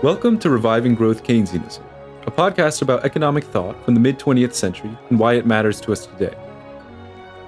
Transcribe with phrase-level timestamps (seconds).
[0.00, 1.82] Welcome to Reviving Growth Keynesianism,
[2.24, 5.92] a podcast about economic thought from the mid 20th century and why it matters to
[5.92, 6.36] us today.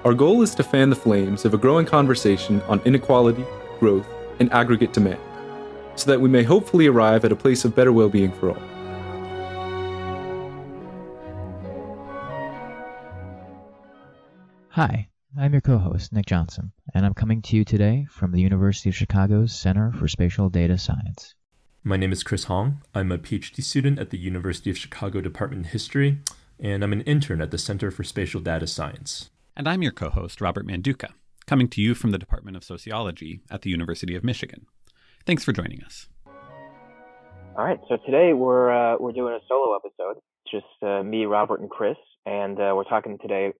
[0.03, 3.45] Our goal is to fan the flames of a growing conversation on inequality,
[3.79, 4.05] growth,
[4.41, 5.21] and aggregate demand,
[5.95, 8.61] so that we may hopefully arrive at a place of better well being for all.
[14.71, 15.07] Hi,
[15.39, 18.89] I'm your co host, Nick Johnson, and I'm coming to you today from the University
[18.89, 21.33] of Chicago's Center for Spatial Data Science.
[21.83, 22.83] My name is Chris Hong.
[22.93, 26.19] I'm a PhD student at the University of Chicago Department of History,
[26.59, 29.31] and I'm an intern at the Center for Spatial Data Science.
[29.57, 31.13] And I'm your co host, Robert Manduca,
[31.47, 34.67] coming to you from the Department of Sociology at the University of Michigan.
[35.25, 36.07] Thanks for joining us.
[37.57, 40.21] All right, so today we're uh, we're doing a solo episode,
[40.51, 43.53] just uh, me, Robert, and Chris, and uh, we're talking today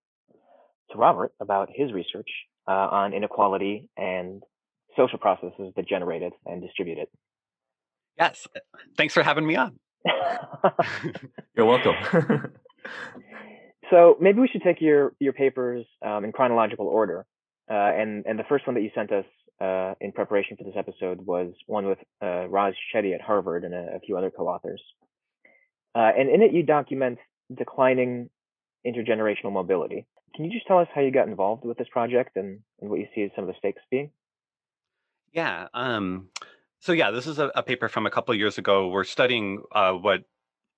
[0.91, 2.29] to Robert about his research
[2.67, 4.43] uh, on inequality and
[4.95, 7.09] social processes that generate it and distribute it.
[8.17, 8.47] Yes.
[8.97, 9.79] Thanks for having me on.
[11.55, 11.95] You're welcome.
[13.91, 17.25] so maybe we should take your your papers um, in chronological order.
[17.69, 19.25] Uh, and and the first one that you sent us
[19.61, 23.73] uh, in preparation for this episode was one with uh, Raj Chetty at Harvard and
[23.73, 24.81] a, a few other co-authors.
[25.93, 27.19] Uh, and in it, you document
[27.55, 28.29] declining
[28.85, 30.07] intergenerational mobility.
[30.35, 32.99] Can you just tell us how you got involved with this project and, and what
[32.99, 34.09] you see as some of the stakes being?
[35.33, 35.67] Yeah.
[35.73, 36.29] Um,
[36.81, 38.87] so yeah, this is a, a paper from a couple years ago.
[38.87, 40.23] We're studying uh, what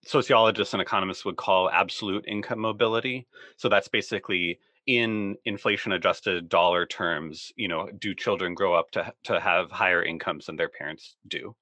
[0.06, 3.26] sociologists and economists would call absolute income mobility.
[3.56, 9.14] So that's basically in inflation adjusted dollar terms, you know, do children grow up to
[9.24, 11.56] to have higher incomes than their parents do?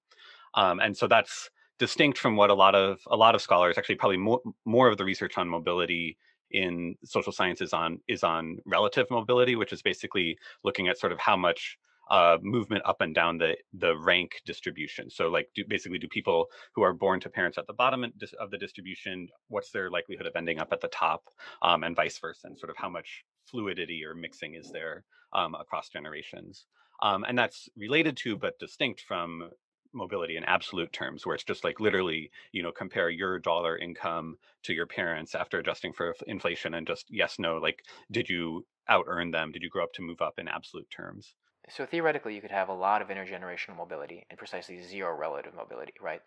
[0.56, 3.96] Um, and so that's distinct from what a lot of a lot of scholars actually
[3.96, 6.18] probably more more of the research on mobility
[6.50, 11.20] in social sciences on is on relative mobility, which is basically looking at sort of
[11.20, 11.78] how much
[12.12, 15.10] uh, movement up and down the the rank distribution.
[15.10, 18.52] So like do, basically do people who are born to parents at the bottom of
[18.52, 21.24] the distribution, what's their likelihood of ending up at the top
[21.62, 25.56] um, and vice versa and sort of how much fluidity or mixing is there um,
[25.56, 26.66] across generations.
[27.02, 29.50] Um, and that's related to but distinct from
[29.94, 34.38] mobility in absolute terms where it's just like literally you know compare your dollar income
[34.64, 39.04] to your parents after adjusting for inflation and just yes no like did you out
[39.08, 41.36] earn them did you grow up to move up in absolute terms
[41.70, 45.94] so theoretically, you could have a lot of intergenerational mobility and precisely zero relative mobility,
[46.02, 46.22] right?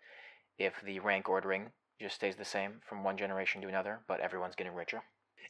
[0.57, 4.55] If the rank ordering just stays the same from one generation to another, but everyone's
[4.55, 5.01] getting richer.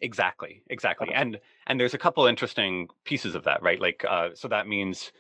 [0.02, 1.10] Exactly, exactly.
[1.14, 3.80] And and there's a couple interesting pieces of that, right?
[3.80, 5.12] Like uh, so that means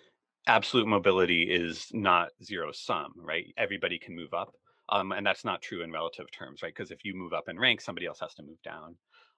[0.47, 3.45] absolute mobility is not zero sum, right?
[3.57, 4.53] Everybody can move up.
[4.89, 6.73] Um, and that's not true in relative terms, right?
[6.75, 8.95] Because if you move up in rank, somebody else has to move down.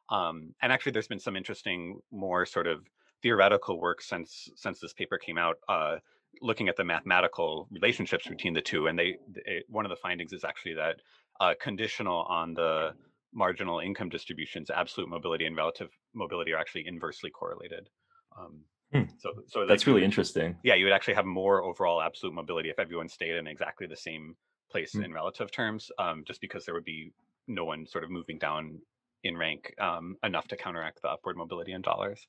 [0.10, 2.86] Um, and actually, there's been some interesting, more sort of
[3.22, 5.98] theoretical work since since this paper came out, uh,
[6.42, 8.88] looking at the mathematical relationships between the two.
[8.88, 10.98] And they, they one of the findings is actually that
[11.40, 12.94] uh, conditional on the
[13.34, 17.90] marginal income distributions, absolute mobility and relative mobility are actually inversely correlated.
[18.38, 18.62] Um,
[18.94, 19.10] hmm.
[19.20, 20.56] So, so that's really interesting.
[20.64, 23.96] Yeah, you would actually have more overall absolute mobility if everyone stayed in exactly the
[23.96, 24.36] same
[24.72, 25.04] place hmm.
[25.04, 27.12] in relative terms, um, just because there would be
[27.48, 28.80] no one sort of moving down
[29.24, 32.28] in rank um, enough to counteract the upward mobility in dollars.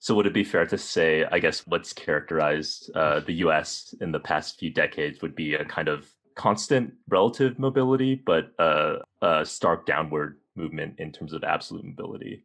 [0.00, 3.94] So would it be fair to say, I guess, what's characterized uh, the U.S.
[4.00, 8.98] in the past few decades would be a kind of constant relative mobility, but uh,
[9.22, 12.44] a stark downward movement in terms of absolute mobility?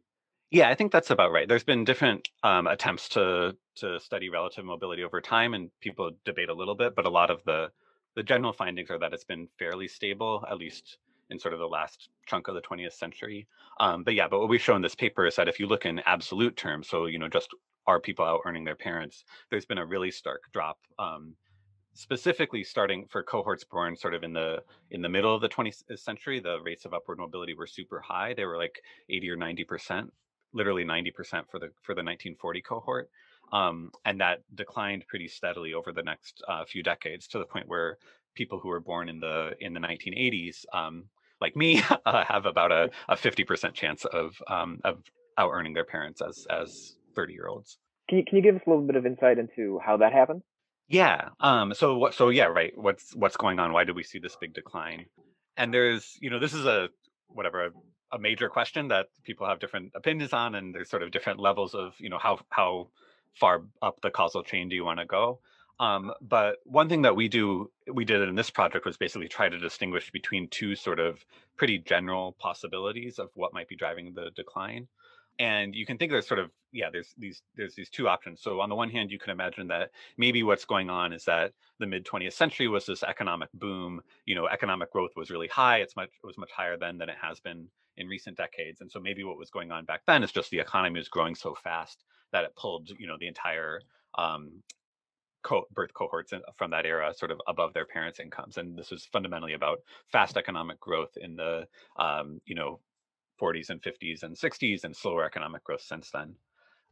[0.50, 1.48] Yeah, I think that's about right.
[1.48, 6.48] There's been different um, attempts to to study relative mobility over time, and people debate
[6.48, 7.70] a little bit, but a lot of the
[8.14, 10.98] the general findings are that it's been fairly stable, at least
[11.30, 13.46] in sort of the last chunk of the 20th century.
[13.80, 15.86] Um, but yeah, but what we show in this paper is that if you look
[15.86, 17.48] in absolute terms, so you know, just
[17.86, 20.78] are people out earning their parents, there's been a really stark drop.
[20.98, 21.34] Um,
[21.94, 25.82] specifically starting for cohorts born sort of in the in the middle of the 20th
[25.96, 29.64] century the rates of upward mobility were super high they were like 80 or 90
[29.64, 30.12] percent
[30.52, 33.10] literally 90 percent for the for the 1940 cohort
[33.52, 37.68] um, and that declined pretty steadily over the next uh, few decades to the point
[37.68, 37.98] where
[38.34, 41.04] people who were born in the in the 1980s, um,
[41.40, 45.02] like me, uh, have about a, a 50% chance of um, of
[45.38, 47.78] out earning their parents as as 30 year olds.
[48.08, 50.42] Can you can you give us a little bit of insight into how that happened?
[50.88, 51.30] Yeah.
[51.40, 51.72] Um.
[51.74, 52.14] So what?
[52.14, 52.46] So yeah.
[52.46, 52.72] Right.
[52.76, 53.72] What's what's going on?
[53.72, 55.06] Why do we see this big decline?
[55.56, 56.88] And there's you know this is a
[57.28, 57.70] whatever a,
[58.12, 61.74] a major question that people have different opinions on, and there's sort of different levels
[61.74, 62.88] of you know how how
[63.34, 65.40] far up the causal chain do you want to go?
[65.80, 69.48] Um, but one thing that we do, we did in this project was basically try
[69.48, 71.24] to distinguish between two sort of
[71.56, 74.86] pretty general possibilities of what might be driving the decline.
[75.38, 78.40] and you can think there's sort of yeah there's these there's these two options.
[78.42, 81.52] So on the one hand you can imagine that maybe what's going on is that
[81.80, 84.00] the mid 20th century was this economic boom.
[84.26, 85.78] You know economic growth was really high.
[85.78, 88.80] It's much it was much higher then than it has been in recent decades.
[88.80, 91.34] And so maybe what was going on back then is just the economy was growing
[91.34, 93.80] so fast that it pulled you know the entire
[94.18, 94.62] um,
[95.44, 98.90] co- birth cohorts in, from that era sort of above their parents' incomes, and this
[98.90, 99.78] was fundamentally about
[100.10, 102.80] fast economic growth in the um, you know
[103.40, 106.36] 40s and 50s and 60s, and slower economic growth since then.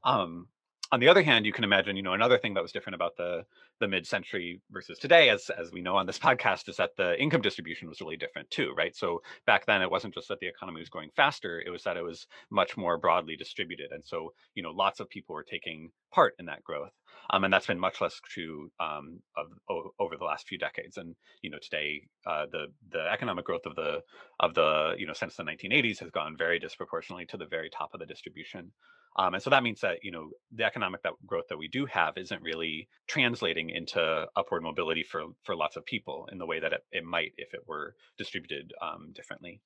[0.05, 0.49] Um,
[0.93, 3.17] on the other hand, you can imagine, you know, another thing that was different about
[3.17, 3.47] the
[3.81, 7.41] the mid-century versus today, as as we know on this podcast, is that the income
[7.41, 8.95] distribution was really different too, right?
[8.95, 11.97] So back then, it wasn't just that the economy was growing faster; it was that
[11.97, 15.91] it was much more broadly distributed, and so you know, lots of people were taking
[16.13, 16.93] part in that growth,
[17.31, 20.97] um, and that's been much less true um, of, o- over the last few decades.
[20.97, 24.01] And you know, today, uh, the the economic growth of the
[24.41, 27.91] of the you know since the 1980s has gone very disproportionately to the very top
[27.95, 28.73] of the distribution.
[29.19, 31.87] Um, and so that means that you know the economic that growth that we do
[31.87, 36.61] have isn't really translating into upward mobility for for lots of people in the way
[36.61, 39.61] that it, it might if it were distributed um, differently.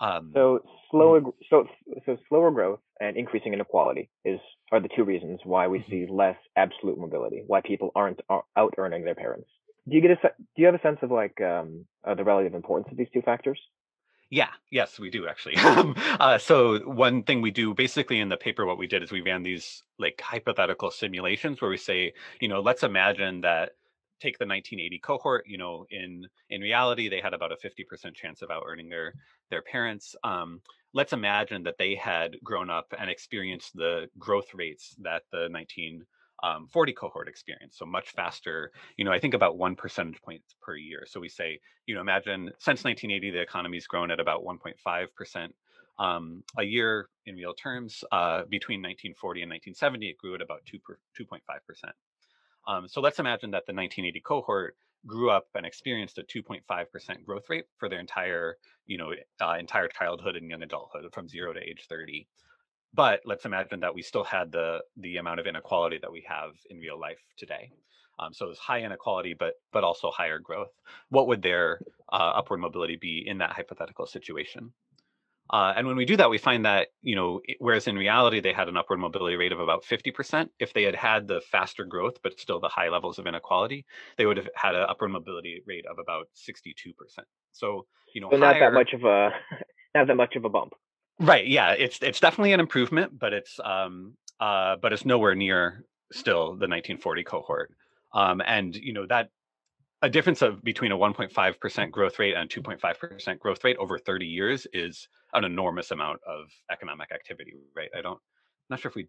[0.00, 0.60] Um, so
[0.90, 1.20] slower,
[1.50, 1.66] so
[2.06, 4.40] so slower growth and increasing inequality is
[4.72, 5.90] are the two reasons why we mm-hmm.
[5.90, 9.48] see less absolute mobility, why people aren't out earning their parents.
[9.88, 12.54] Do you get a do you have a sense of like um, uh, the relative
[12.54, 13.60] importance of these two factors?
[14.30, 15.56] Yeah, yes, we do actually.
[15.70, 19.10] Um, uh, so one thing we do basically in the paper, what we did is
[19.10, 23.72] we ran these like hypothetical simulations where we say, you know, let's imagine that
[24.20, 28.42] take the 1980 cohort, you know, in in reality they had about a 50% chance
[28.42, 29.14] of out earning their
[29.50, 30.14] their parents.
[30.24, 30.60] Um,
[30.92, 36.04] let's imagine that they had grown up and experienced the growth rates that the 19
[36.42, 37.76] um, 40 cohort experience.
[37.76, 41.04] So much faster, you know, I think about one percentage point per year.
[41.06, 45.48] So we say, you know, imagine since 1980, the economy's grown at about 1.5%
[45.98, 48.02] um, a year in real terms.
[48.10, 50.78] Uh, between 1940 and 1970, it grew at about 2
[51.18, 51.40] 2.5%.
[52.66, 54.76] Um, so let's imagine that the 1980 cohort
[55.06, 59.88] grew up and experienced a 2.5% growth rate for their entire, you know, uh, entire
[59.88, 62.28] childhood and young adulthood from zero to age 30
[62.92, 66.52] but let's imagine that we still had the the amount of inequality that we have
[66.70, 67.70] in real life today.
[68.18, 70.72] Um, so it's high inequality, but but also higher growth.
[71.08, 71.80] What would their
[72.12, 74.72] uh, upward mobility be in that hypothetical situation?
[75.52, 78.52] Uh, and when we do that, we find that you know, whereas in reality they
[78.52, 82.18] had an upward mobility rate of about 50%, if they had had the faster growth
[82.22, 83.84] but still the high levels of inequality,
[84.16, 86.94] they would have had an upward mobility rate of about 62%.
[87.52, 89.30] So you know, so not that much of a
[89.94, 90.72] not that much of a bump.
[91.18, 91.46] Right.
[91.46, 91.72] Yeah.
[91.72, 96.66] It's it's definitely an improvement, but it's um uh but it's nowhere near still the
[96.68, 97.72] 1940 cohort.
[98.14, 99.30] Um and you know that
[100.02, 104.66] a difference of between a 1.5% growth rate and 2.5% growth rate over 30 years
[104.72, 107.90] is an enormous amount of economic activity, right?
[107.96, 109.08] I don't I'm not sure if we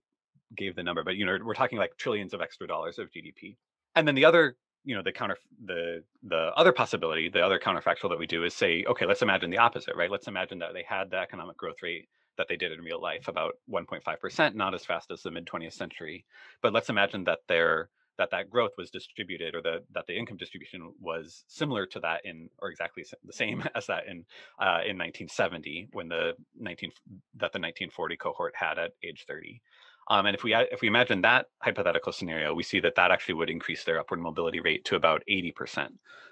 [0.57, 3.55] gave the number, but you know, we're talking like trillions of extra dollars of GDP.
[3.95, 8.09] And then the other you know the counter the the other possibility the other counterfactual
[8.09, 10.83] that we do is say okay let's imagine the opposite right let's imagine that they
[10.87, 12.07] had the economic growth rate
[12.37, 15.73] that they did in real life about 1.5% not as fast as the mid 20th
[15.73, 16.25] century
[16.61, 17.89] but let's imagine that their
[18.21, 22.21] that that growth was distributed or the, that the income distribution was similar to that
[22.23, 24.23] in or exactly the same as that in
[24.59, 26.91] uh, in 1970 when the 19
[27.35, 29.61] that the 1940 cohort had at age 30
[30.09, 33.35] um, and if we if we imagine that hypothetical scenario, we see that that actually
[33.35, 35.89] would increase their upward mobility rate to about 80%.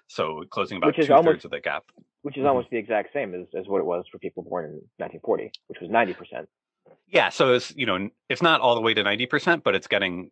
[0.08, 1.84] So closing about two thirds of the gap.
[2.24, 2.50] Which is mm-hmm.
[2.50, 5.80] almost the exact same as, as what it was for people born in 1940, which
[5.80, 6.48] was 90%.
[7.08, 10.32] Yeah, so it's you know it's not all the way to 90%, but it's getting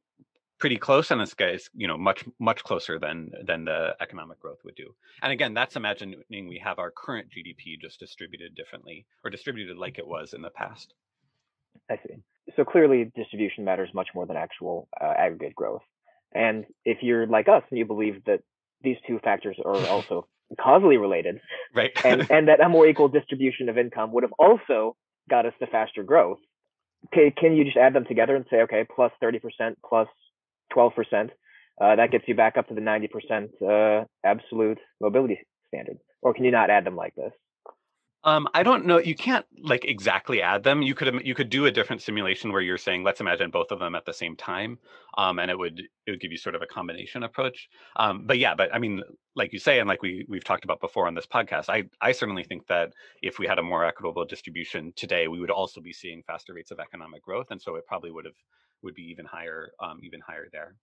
[0.59, 4.59] pretty close, and it's, it's you know much much closer than than the economic growth
[4.63, 4.93] would do.
[5.21, 9.99] And again, that's imagining we have our current GDP just distributed differently or distributed like
[9.99, 10.93] it was in the past.
[11.89, 12.15] I see
[12.55, 15.81] so clearly distribution matters much more than actual uh, aggregate growth.
[16.33, 18.41] And if you're like us and you believe that
[18.81, 20.27] these two factors are also
[20.59, 21.39] causally related,
[21.75, 24.95] right, and, and that a more equal distribution of income would have also
[25.29, 26.39] got us to faster growth,
[27.13, 29.41] can, can you just add them together and say, okay, plus 30%
[29.87, 30.07] plus
[30.77, 31.29] 12%,
[31.81, 35.97] uh, that gets you back up to the 90% uh, absolute mobility standard?
[36.21, 37.31] Or can you not add them like this?
[38.23, 38.97] Um, I don't know.
[38.97, 40.81] You can't like exactly add them.
[40.81, 43.79] You could you could do a different simulation where you're saying, let's imagine both of
[43.79, 44.79] them at the same time,
[45.17, 47.69] um, and it would it would give you sort of a combination approach.
[47.95, 49.01] Um, but yeah, but I mean,
[49.35, 52.11] like you say, and like we we've talked about before on this podcast, I I
[52.11, 52.91] certainly think that
[53.21, 56.71] if we had a more equitable distribution today, we would also be seeing faster rates
[56.71, 58.35] of economic growth, and so it probably would have
[58.83, 60.75] would be even higher, um, even higher there.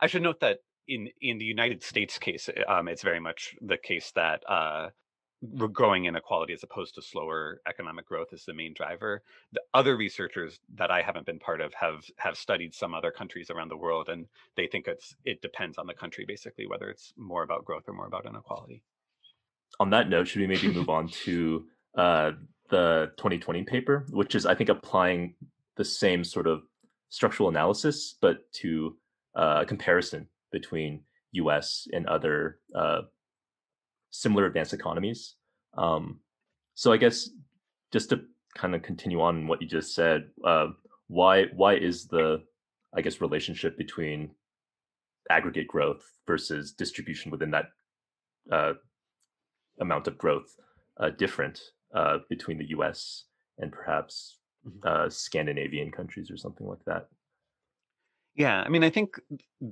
[0.00, 0.58] I should note that
[0.88, 4.90] in in the United States case, um, it's very much the case that uh,
[5.72, 9.22] growing inequality as opposed to slower economic growth is the main driver.
[9.52, 13.50] The other researchers that I haven't been part of have have studied some other countries
[13.50, 17.12] around the world, and they think it's it depends on the country basically whether it's
[17.16, 18.82] more about growth or more about inequality.
[19.80, 22.32] On that note, should we maybe move on to uh,
[22.70, 25.34] the 2020 paper, which is I think applying
[25.76, 26.62] the same sort of
[27.16, 28.94] structural analysis, but to
[29.34, 31.00] uh, comparison between
[31.32, 31.88] U.S.
[31.94, 33.02] and other uh,
[34.10, 35.36] similar advanced economies.
[35.78, 36.20] Um,
[36.74, 37.30] so I guess
[37.90, 38.20] just to
[38.54, 40.66] kind of continue on what you just said, uh,
[41.08, 42.42] why why is the
[42.94, 44.30] I guess relationship between
[45.30, 47.66] aggregate growth versus distribution within that
[48.52, 48.74] uh,
[49.80, 50.54] amount of growth
[51.00, 51.60] uh, different
[51.94, 53.24] uh, between the U.S.
[53.56, 54.36] and perhaps.
[54.82, 57.08] Uh, Scandinavian countries or something like that?
[58.34, 59.18] Yeah, I mean, I think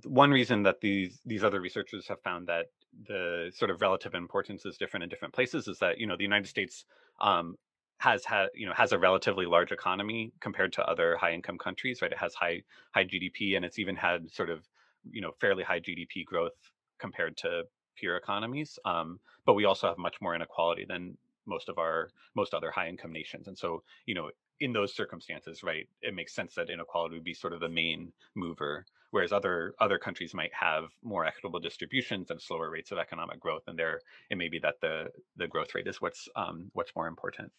[0.04, 2.66] one reason that these these other researchers have found that
[3.08, 6.22] the sort of relative importance is different in different places is that you know the
[6.22, 6.86] United States
[7.20, 7.56] um,
[7.98, 12.00] has had you know has a relatively large economy compared to other high income countries,
[12.00, 12.12] right?
[12.12, 14.66] It has high high GDP and it's even had sort of
[15.10, 16.56] you know fairly high GDP growth
[16.98, 17.64] compared to
[17.98, 18.78] peer economies.
[18.86, 22.88] Um, but we also have much more inequality than most of our most other high
[22.88, 24.30] income nations, and so you know
[24.60, 28.12] in those circumstances, right, it makes sense that inequality would be sort of the main
[28.34, 33.40] mover, whereas other other countries might have more equitable distributions and slower rates of economic
[33.40, 35.06] growth, and there it may be that the
[35.36, 37.52] the growth rate is what's um, what's more important.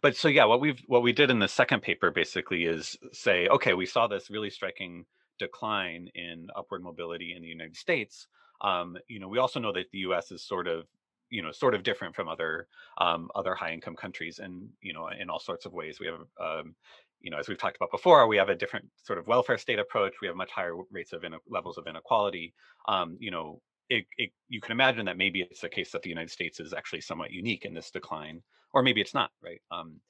[0.00, 3.48] But so yeah, what we've what we did in the second paper basically is say,
[3.48, 5.06] okay, we saw this really striking
[5.38, 8.28] decline in upward mobility in the United States.
[8.60, 10.30] Um, you know, we also know that the U.S.
[10.30, 10.86] is sort of
[11.32, 15.08] you know sort of different from other um, other high income countries and you know
[15.08, 15.98] in all sorts of ways.
[16.00, 16.74] We have um,
[17.20, 19.78] you know as we've talked about before we have a different sort of welfare state
[19.78, 20.14] approach.
[20.20, 22.54] We have much higher rates of in- levels of inequality.
[22.88, 23.60] Um, you know
[23.90, 26.72] it, it, you can imagine that maybe it's the case that the united states is
[26.72, 28.40] actually somewhat unique in this decline
[28.72, 29.60] or maybe it's not right?
[29.70, 30.00] Um,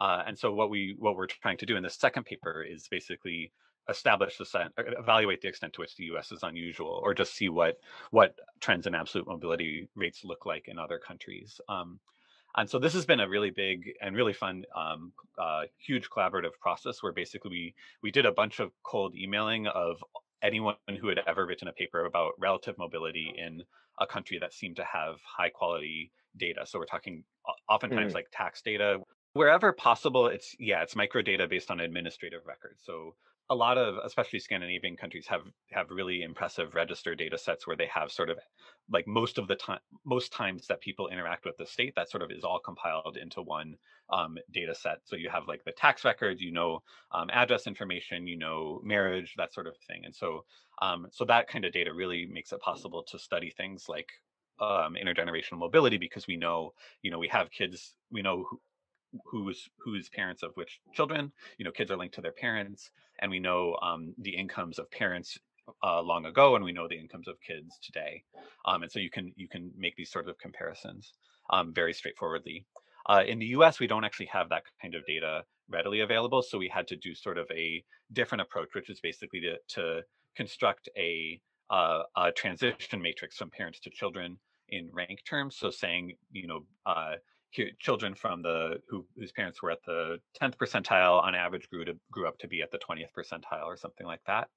[0.00, 2.88] uh, and so what we what we're trying to do in this second paper is
[2.90, 3.52] basically
[3.88, 6.32] establish the set, uh, evaluate the extent to which the U.S.
[6.32, 7.78] is unusual, or just see what
[8.10, 11.60] what trends in absolute mobility rates look like in other countries.
[11.68, 12.00] Um,
[12.56, 16.52] and so this has been a really big and really fun, um, uh, huge collaborative
[16.60, 20.02] process where basically we we did a bunch of cold emailing of
[20.42, 23.62] anyone who had ever written a paper about relative mobility in
[24.00, 26.64] a country that seemed to have high quality data.
[26.64, 27.24] So we're talking
[27.68, 28.14] oftentimes mm.
[28.14, 28.98] like tax data.
[29.34, 32.82] Wherever possible, it's yeah, it's microdata based on administrative records.
[32.84, 33.14] So
[33.50, 37.86] a lot of especially scandinavian countries have have really impressive register data sets where they
[37.86, 38.38] have sort of
[38.90, 42.22] like most of the time most times that people interact with the state that sort
[42.22, 43.74] of is all compiled into one
[44.12, 44.98] um, data set.
[45.04, 46.80] So you have like the tax records you know
[47.12, 50.02] um, address information you know marriage that sort of thing.
[50.04, 50.44] And so
[50.82, 54.08] um, so that kind of data really makes it possible to study things like
[54.60, 58.46] um, intergenerational mobility because we know you know we have kids we know
[59.24, 63.30] who's who's parents of which children you know kids are linked to their parents and
[63.30, 65.38] we know um, the incomes of parents
[65.82, 68.22] uh, long ago and we know the incomes of kids today.
[68.64, 71.14] Um, and so you can you can make these sort of comparisons
[71.50, 72.66] um, very straightforwardly.
[73.08, 76.58] Uh, in the us we don't actually have that kind of data readily available so
[76.58, 80.00] we had to do sort of a different approach which is basically to, to
[80.36, 84.38] construct a, uh, a transition matrix from parents to children
[84.70, 85.56] in rank terms.
[85.56, 87.14] So saying you know uh,
[87.78, 91.96] children from the who, whose parents were at the 10th percentile on average grew to
[92.10, 94.48] grew up to be at the 20th percentile or something like that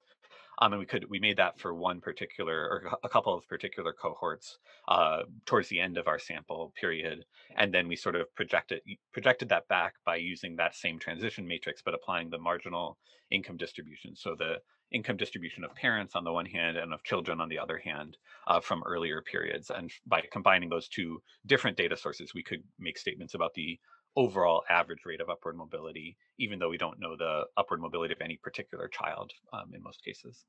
[0.58, 3.92] um, and we could we made that for one particular or a couple of particular
[3.92, 7.24] cohorts uh, towards the end of our sample period
[7.56, 8.80] and then we sort of projected
[9.12, 12.98] projected that back by using that same transition matrix but applying the marginal
[13.30, 14.56] income distribution so the
[14.92, 18.16] income distribution of parents on the one hand and of children on the other hand
[18.46, 19.70] uh, from earlier periods.
[19.70, 23.78] And by combining those two different data sources, we could make statements about the
[24.16, 28.20] overall average rate of upward mobility, even though we don't know the upward mobility of
[28.20, 30.44] any particular child um, in most cases.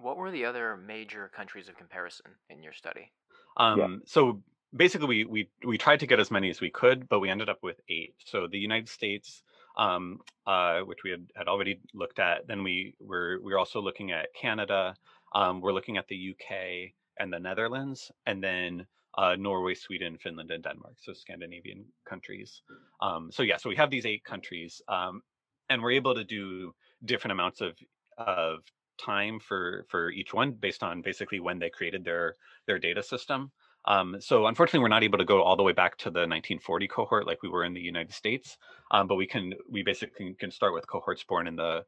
[0.00, 3.12] What were the other major countries of comparison in your study?
[3.56, 3.88] Um, yeah.
[4.06, 4.42] So
[4.74, 7.48] basically, we, we we tried to get as many as we could, but we ended
[7.48, 8.14] up with eight.
[8.24, 9.42] So the United States,
[9.76, 12.46] um, uh, which we had, had already looked at.
[12.48, 14.96] Then we were we were also looking at Canada.
[15.34, 18.86] Um, we're looking at the UK and the Netherlands, and then
[19.18, 20.94] uh, Norway, Sweden, Finland, and Denmark.
[21.00, 22.62] So Scandinavian countries.
[23.00, 25.22] Um, so yeah, so we have these eight countries, um,
[25.70, 27.76] and we're able to do different amounts of
[28.18, 28.60] of
[28.98, 32.34] time for for each one based on basically when they created their
[32.66, 33.50] their data system.
[33.86, 36.88] Um, so unfortunately, we're not able to go all the way back to the 1940
[36.88, 38.56] cohort like we were in the United States,
[38.90, 41.84] um, but we can we basically can start with cohorts born in the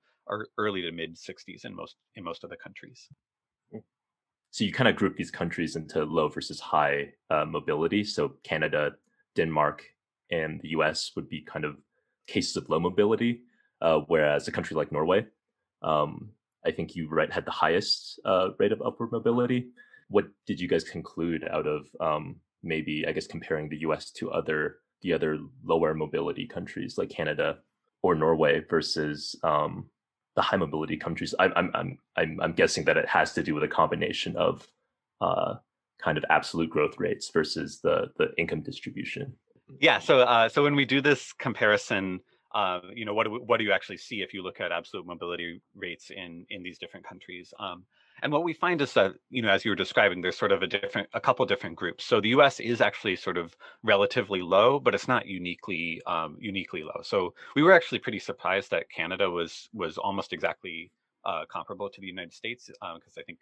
[0.59, 3.09] early to mid 60s in most in most of the countries.
[4.57, 8.03] So you kind of group these countries into low versus high uh, mobility.
[8.05, 8.93] So Canada
[9.35, 9.85] Denmark
[10.31, 11.77] and the US would be kind of
[12.27, 13.43] cases of low mobility,
[13.83, 15.27] uh, whereas a country like Norway,
[15.83, 16.31] um,
[16.65, 19.67] I think you right had the highest uh, rate of upward mobility.
[20.09, 24.11] What did you guys conclude out of um, maybe I guess comparing the U.S.
[24.13, 27.59] to other the other lower mobility countries like Canada
[28.01, 29.91] or Norway versus um,
[30.37, 31.35] the high mobility countries?
[31.39, 34.67] I'm I'm I'm I'm guessing that it has to do with a combination of
[35.21, 35.55] uh,
[36.03, 39.35] kind of absolute growth rates versus the the income distribution.
[39.81, 39.99] Yeah.
[39.99, 42.21] So uh, so when we do this comparison
[42.57, 45.07] uh, you know, what do, what do you actually see if you look at absolute
[45.07, 47.53] mobility rates in in these different countries?
[47.59, 47.85] Um,
[48.23, 50.63] and what we find is that, you know, as you were describing, there's sort of
[50.63, 52.05] a different, a couple different groups.
[52.05, 52.61] So the U.S.
[52.61, 57.01] is actually sort of relatively low, but it's not uniquely um, uniquely low.
[57.03, 60.91] So we were actually pretty surprised that Canada was was almost exactly
[61.25, 63.39] uh, comparable to the United States because uh, I think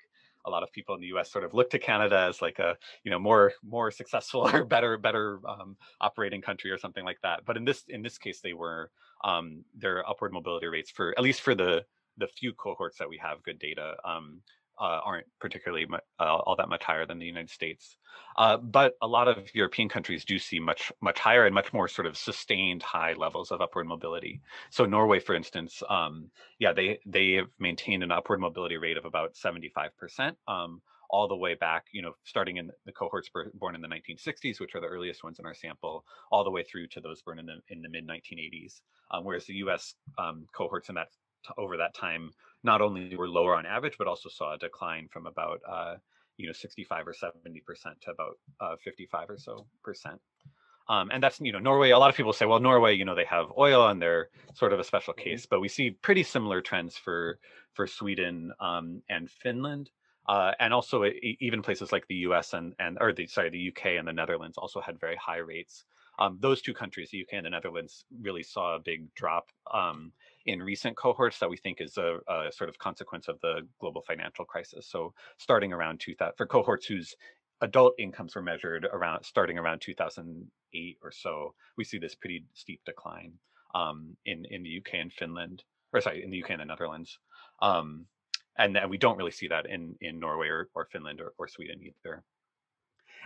[0.46, 1.30] a lot of people in the U.S.
[1.30, 4.98] sort of look to Canada as like a you know more more successful or better
[4.98, 7.44] better um, operating country or something like that.
[7.44, 8.90] But in this in this case, they were
[9.22, 11.84] um, their upward mobility rates for at least for the
[12.16, 14.40] the few cohorts that we have good data um,
[14.80, 15.86] uh, aren't particularly
[16.20, 17.96] uh, all that much higher than the United States.
[18.36, 21.88] Uh, but a lot of European countries do see much much higher and much more
[21.88, 24.40] sort of sustained high levels of upward mobility.
[24.70, 29.04] So Norway, for instance, um, yeah, they they have maintained an upward mobility rate of
[29.04, 30.36] about 75 percent.
[30.48, 34.58] Um, all the way back, you know, starting in the cohorts born in the 1960s,
[34.58, 37.38] which are the earliest ones in our sample, all the way through to those born
[37.38, 38.80] in the in the mid 1980s.
[39.10, 39.94] Um, whereas the U.S.
[40.18, 41.08] Um, cohorts in that
[41.58, 42.30] over that time
[42.62, 45.96] not only were lower on average, but also saw a decline from about uh,
[46.36, 50.20] you know 65 or 70 percent to about uh, 55 or so percent.
[50.88, 51.90] Um, and that's you know Norway.
[51.90, 54.72] A lot of people say, well, Norway, you know, they have oil and they're sort
[54.72, 55.30] of a special mm-hmm.
[55.30, 57.38] case, but we see pretty similar trends for
[57.72, 59.90] for Sweden um, and Finland.
[60.26, 61.04] Uh, and also
[61.40, 62.54] even places like the U.S.
[62.54, 63.98] and and or the sorry the U.K.
[63.98, 65.84] and the Netherlands also had very high rates.
[66.18, 70.12] Um, those two countries, the UK and the Netherlands, really saw a big drop um,
[70.46, 74.02] in recent cohorts that we think is a, a, sort of consequence of the global
[74.06, 74.86] financial crisis.
[74.88, 77.14] So starting around 2000 for cohorts whose
[77.60, 82.80] adult incomes were measured around starting around 2008 or so, we see this pretty steep
[82.84, 83.32] decline
[83.74, 87.18] um, in in the UK and Finland, or sorry, in the UK and the Netherlands.
[87.62, 88.06] Um,
[88.56, 91.80] and we don't really see that in in Norway or, or Finland or, or Sweden
[91.82, 92.22] either.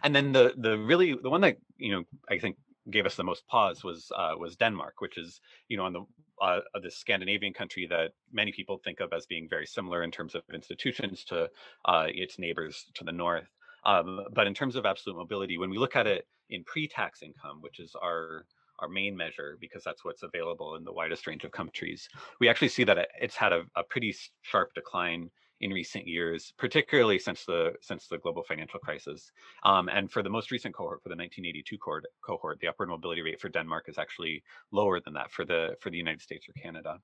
[0.03, 2.57] And then the the really the one that you know I think
[2.91, 6.05] gave us the most pause was uh, was Denmark, which is you know on the
[6.43, 10.35] uh, the Scandinavian country that many people think of as being very similar in terms
[10.35, 11.49] of institutions to
[11.85, 13.49] uh, its neighbors to the north.
[13.85, 17.59] Um, but in terms of absolute mobility, when we look at it in pre-tax income,
[17.61, 18.45] which is our
[18.81, 22.09] our main measure because that's what's available in the widest range of countries,
[22.41, 27.19] we actually see that it's had a, a pretty sharp decline in recent years, particularly
[27.19, 29.33] since the since the global financial crisis.
[29.65, 33.23] Um, and for the most recent cohort, for the 1982 cohort, cohort, the upward mobility
[33.23, 36.53] rate for Denmark is actually lower than that for the for the United States or
[36.53, 36.99] Canada.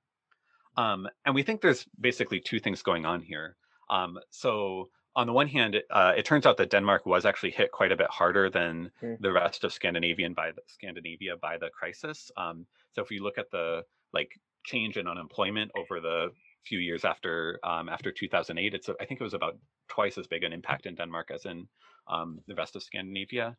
[0.77, 3.57] Um, and we think there's basically two things going on here.
[3.91, 7.71] Um, so on the one hand, uh, it turns out that Denmark was actually hit
[7.71, 9.17] quite a bit harder than mm.
[9.21, 12.33] the rest of Scandinavian by the, Scandinavia by the crisis.
[12.37, 14.33] Um, so if you look at the like
[14.65, 16.33] change in unemployment over the
[16.67, 18.75] few years after um, after 2008.
[18.75, 19.57] It's I think it was about
[19.89, 21.69] twice as big an impact in Denmark as in
[22.09, 23.57] um, the rest of Scandinavia.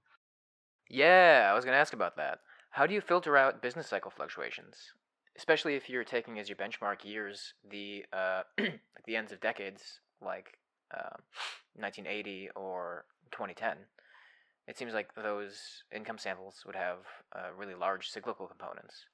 [0.90, 2.40] Yeah, I was going to ask about that.
[2.70, 4.76] How do you filter out business cycle fluctuations,
[5.38, 8.44] especially if you're taking as your benchmark years the uh,
[9.06, 10.58] the ends of decades, like
[10.96, 11.18] uh,
[11.76, 13.78] 1980 or 2010?
[14.68, 16.98] It seems like those income samples would have
[17.36, 19.06] uh, really large cyclical components.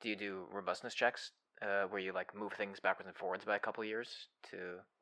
[0.00, 3.56] Do you do robustness checks uh, where you like move things backwards and forwards by
[3.56, 4.56] a couple years to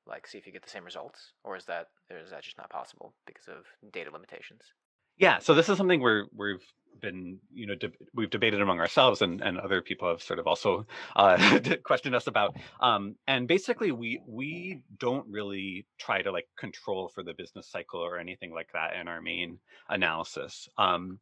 [0.06, 2.58] like see if you get the same results, or is that or is that just
[2.58, 4.62] not possible because of data limitations?
[5.16, 6.64] Yeah, so this is something where we've
[7.00, 10.46] been, you know, de- we've debated among ourselves, and, and other people have sort of
[10.46, 10.86] also
[11.16, 12.56] uh, questioned us about.
[12.80, 18.00] Um, and basically, we we don't really try to like control for the business cycle
[18.00, 20.68] or anything like that in our main analysis.
[20.78, 21.18] Um,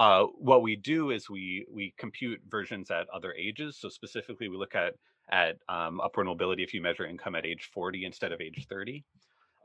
[0.00, 3.76] uh, what we do is we we compute versions at other ages.
[3.78, 4.94] So specifically, we look at
[5.30, 9.04] at um, upward mobility if you measure income at age 40 instead of age 30.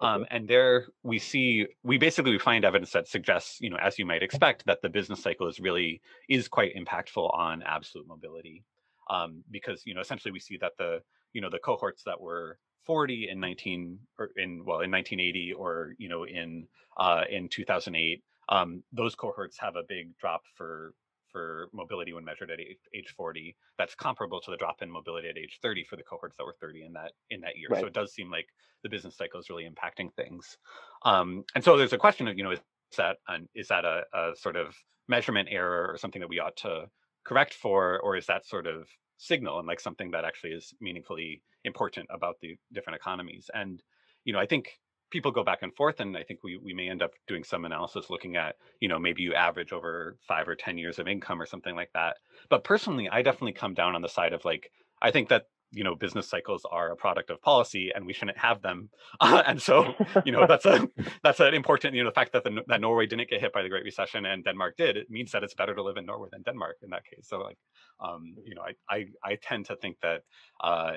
[0.01, 0.07] Okay.
[0.07, 3.97] Um, and there we see we basically we find evidence that suggests you know as
[3.97, 8.65] you might expect that the business cycle is really is quite impactful on absolute mobility
[9.09, 10.99] um, because you know essentially we see that the
[11.31, 15.93] you know the cohorts that were 40 in 19 or in well in 1980 or
[15.97, 16.67] you know in
[16.97, 20.93] uh, in 2008 um, those cohorts have a big drop for
[21.31, 25.37] for mobility when measured at age 40 that's comparable to the drop in mobility at
[25.37, 27.81] age 30 for the cohorts that were 30 in that in that year right.
[27.81, 28.47] so it does seem like
[28.83, 30.57] the business cycle is really impacting things
[31.03, 32.59] um, and so there's a question of you know is
[32.97, 34.75] that an, is that a, a sort of
[35.07, 36.85] measurement error or something that we ought to
[37.25, 41.41] correct for, or is that sort of signal and like something that actually is meaningfully
[41.63, 43.49] important about the different economies?
[43.53, 43.81] And
[44.23, 44.71] you know, I think
[45.11, 47.65] people go back and forth and i think we, we may end up doing some
[47.65, 51.41] analysis looking at you know maybe you average over five or ten years of income
[51.41, 52.17] or something like that.
[52.49, 55.83] But personally i definitely come down on the side of like i think that you
[55.83, 58.89] know business cycles are a product of policy and we shouldn't have them.
[59.19, 59.93] Uh, and so
[60.25, 60.89] you know that's a
[61.23, 63.61] that's an important you know the fact that the, that norway didn't get hit by
[63.61, 66.29] the great recession and denmark did it means that it's better to live in norway
[66.31, 67.27] than denmark in that case.
[67.27, 67.57] So like
[67.99, 70.23] um you know i i, I tend to think that
[70.61, 70.93] uh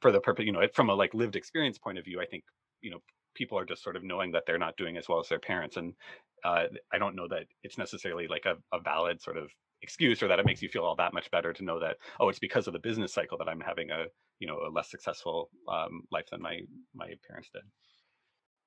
[0.00, 2.44] for the purpose you know from a like lived experience point of view i think
[2.82, 2.98] you know
[3.38, 5.76] people are just sort of knowing that they're not doing as well as their parents
[5.76, 5.94] and
[6.44, 9.48] uh, i don't know that it's necessarily like a, a valid sort of
[9.82, 12.28] excuse or that it makes you feel all that much better to know that oh
[12.28, 14.06] it's because of the business cycle that i'm having a
[14.40, 16.60] you know a less successful um, life than my
[16.94, 17.62] my parents did.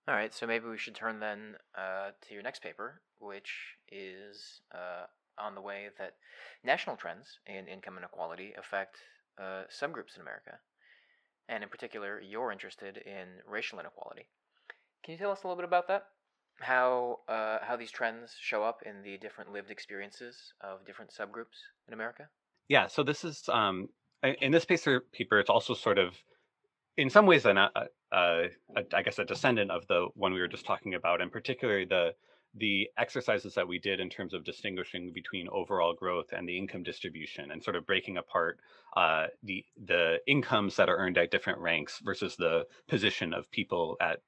[0.07, 4.61] All right so maybe we should turn then uh, to your next paper which is
[4.73, 5.05] uh,
[5.37, 6.15] on the way that
[6.63, 8.97] national trends in income inequality affect
[9.39, 10.59] uh, subgroups in america
[11.47, 14.27] and in particular you're interested in racial inequality
[15.03, 16.05] can you tell us a little bit about that?
[16.59, 21.57] How uh, how these trends show up in the different lived experiences of different subgroups
[21.87, 22.27] in America?
[22.67, 23.89] Yeah, so this is um,
[24.23, 25.03] in this paper.
[25.11, 26.13] Paper, it's also sort of,
[26.97, 27.69] in some ways, an, uh,
[28.11, 28.43] uh,
[28.93, 32.13] I guess a descendant of the one we were just talking about, and particularly the
[32.53, 36.83] the exercises that we did in terms of distinguishing between overall growth and the income
[36.83, 38.59] distribution and sort of breaking apart
[38.97, 43.95] uh, the the incomes that are earned at different ranks versus the position of people
[44.01, 44.19] at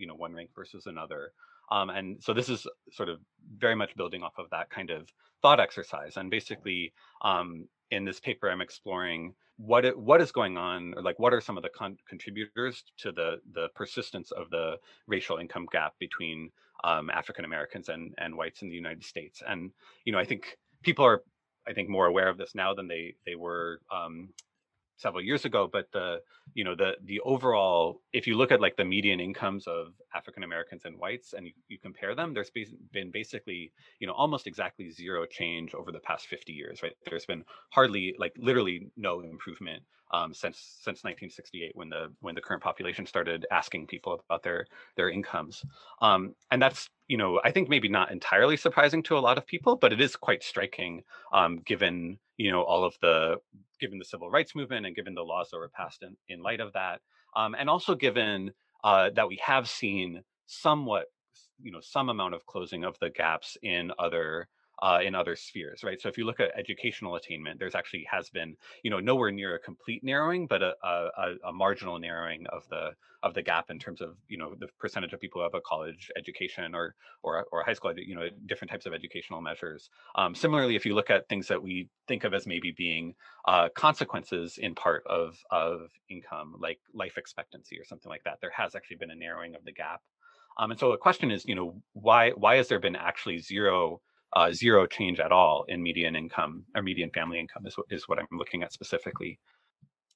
[0.00, 1.32] you know one rank versus another.
[1.70, 3.20] Um, and so this is sort of
[3.56, 5.08] very much building off of that kind of
[5.40, 6.16] thought exercise.
[6.16, 11.02] And basically um, in this paper i'm exploring what it, what is going on or
[11.02, 15.36] like what are some of the con- contributors to the the persistence of the racial
[15.38, 16.50] income gap between
[16.84, 19.42] um, african americans and and whites in the united states.
[19.46, 19.70] And
[20.04, 21.22] you know i think people are
[21.66, 24.30] i think more aware of this now than they they were um,
[25.00, 26.20] several years ago but the
[26.54, 30.42] you know the the overall if you look at like the median incomes of african
[30.42, 32.50] americans and whites and you, you compare them there's
[32.92, 36.92] been basically you know almost exactly zero change over the past 50 years right?
[37.08, 39.82] There's been hardly like literally no improvement
[40.12, 44.66] um, since since 1968 when the when the current population started asking people about their
[44.96, 45.64] their incomes.
[46.00, 49.44] Um, and that's you know i think maybe not entirely surprising to a lot of
[49.44, 53.34] people but it is quite striking um, given you know all of the
[53.80, 56.60] given the civil rights movement and given the laws that were passed in, in light
[56.60, 57.00] of that
[57.34, 58.52] um, and also given
[58.84, 61.06] uh, that we have seen somewhat
[61.60, 64.48] you know some amount of closing of the gaps in other
[64.82, 66.00] uh, in other spheres, right?
[66.00, 69.54] So if you look at educational attainment, there's actually has been, you know, nowhere near
[69.54, 72.90] a complete narrowing, but a, a, a marginal narrowing of the
[73.22, 75.60] of the gap in terms of, you know, the percentage of people who have a
[75.60, 79.90] college education or or or high school, you know, different types of educational measures.
[80.14, 83.14] Um, similarly, if you look at things that we think of as maybe being
[83.46, 88.52] uh, consequences in part of of income, like life expectancy or something like that, there
[88.56, 90.00] has actually been a narrowing of the gap.
[90.58, 94.00] Um, and so the question is, you know, why why has there been actually zero
[94.34, 98.18] uh, zero change at all in median income or median family income is, is what
[98.18, 99.38] I'm looking at specifically.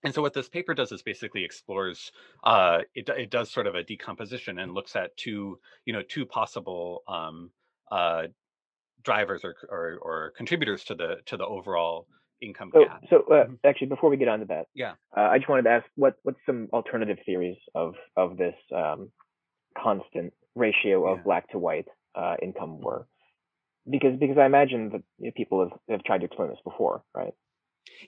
[0.04, 2.12] And so what this paper does is basically explores
[2.44, 6.26] uh, it, it does sort of a decomposition and looks at two you know two
[6.26, 7.50] possible um,
[7.90, 8.24] uh,
[9.02, 12.06] drivers or, or, or contributors to the to the overall
[12.42, 13.02] income so, gap.
[13.08, 13.54] So uh, mm-hmm.
[13.64, 16.16] actually, before we get on to that, yeah, uh, I just wanted to ask what
[16.22, 19.10] what's some alternative theories of of this um,
[19.78, 21.24] constant ratio of yeah.
[21.24, 23.06] black to white uh, income were
[23.88, 27.02] because because I imagine that you know, people have, have tried to explain this before,
[27.14, 27.34] right?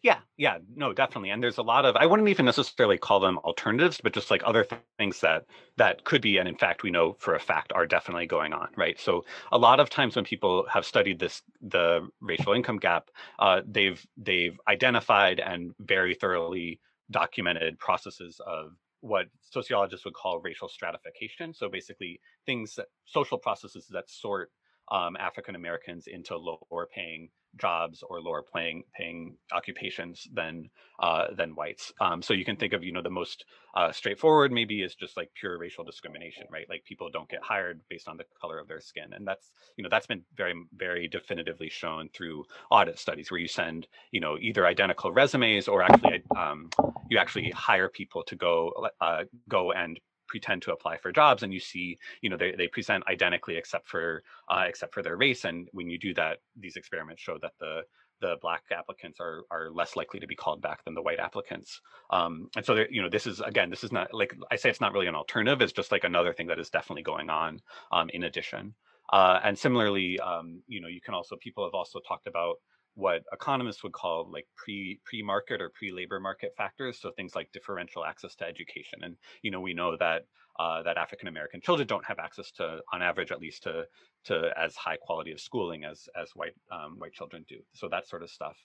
[0.02, 1.30] Yeah, yeah, no, definitely.
[1.30, 4.42] And there's a lot of I wouldn't even necessarily call them alternatives, but just like
[4.44, 7.72] other th- things that that could be, and in fact, we know for a fact
[7.72, 8.98] are definitely going on, right?
[8.98, 13.62] So a lot of times when people have studied this, the racial income gap, uh,
[13.66, 21.54] they've they've identified and very thoroughly documented processes of what sociologists would call racial stratification.
[21.54, 24.50] So basically, things that social processes that sort
[24.90, 30.68] um, African Americans into lower paying jobs or lower paying paying occupations than
[31.00, 31.92] uh, than whites.
[32.00, 33.44] Um, so you can think of you know the most
[33.74, 36.66] uh, straightforward maybe is just like pure racial discrimination, right?
[36.68, 39.82] Like people don't get hired based on the color of their skin, and that's you
[39.82, 44.36] know that's been very very definitively shown through audit studies where you send you know
[44.40, 46.68] either identical resumes or actually um,
[47.10, 51.52] you actually hire people to go uh, go and pretend to apply for jobs and
[51.52, 55.44] you see you know they, they present identically except for uh, except for their race
[55.44, 57.82] and when you do that these experiments show that the
[58.20, 61.80] the black applicants are are less likely to be called back than the white applicants.
[62.10, 64.80] Um, and so you know this is again this is not like i say it's
[64.80, 67.60] not really an alternative it's just like another thing that is definitely going on
[67.92, 68.74] um, in addition.
[69.12, 72.56] Uh, and similarly, um, you know, you can also people have also talked about
[72.96, 76.98] what economists would call like pre pre market or pre labor market factors.
[77.00, 80.22] So things like differential access to education, and you know, we know that
[80.58, 83.84] uh, that African American children don't have access to, on average, at least to
[84.24, 87.58] to as high quality of schooling as as white um, white children do.
[87.74, 88.56] So that sort of stuff.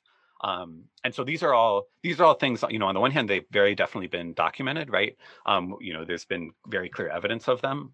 [0.44, 3.12] Um, and so these are all these are all things you know on the one
[3.12, 5.16] hand they've very definitely been documented right
[5.46, 7.94] um, you know there's been very clear evidence of them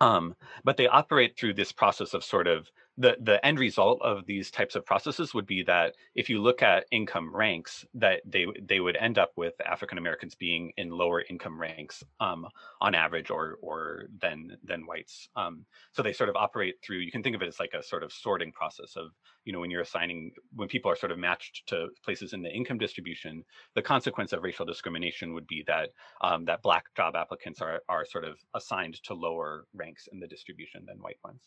[0.00, 4.26] um, but they operate through this process of sort of the the end result of
[4.26, 8.46] these types of processes would be that if you look at income ranks that they
[8.60, 12.46] they would end up with african americans being in lower income ranks um,
[12.80, 15.28] on average or or than than whites.
[15.36, 17.82] Um, so they sort of operate through you can think of it as like a
[17.82, 19.10] sort of sorting process of
[19.44, 22.50] you know when you're assigning when people are sort of matched to places in the
[22.50, 25.90] income distribution the consequence of racial discrimination would be that
[26.22, 30.26] um, that black job applicants are are sort of assigned to lower ranks in the
[30.26, 31.42] distribution than white ones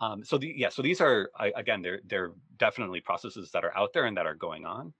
[0.00, 3.92] um, so the, yeah, so these are again, they're they're definitely processes that are out
[3.92, 4.92] there and that are going on.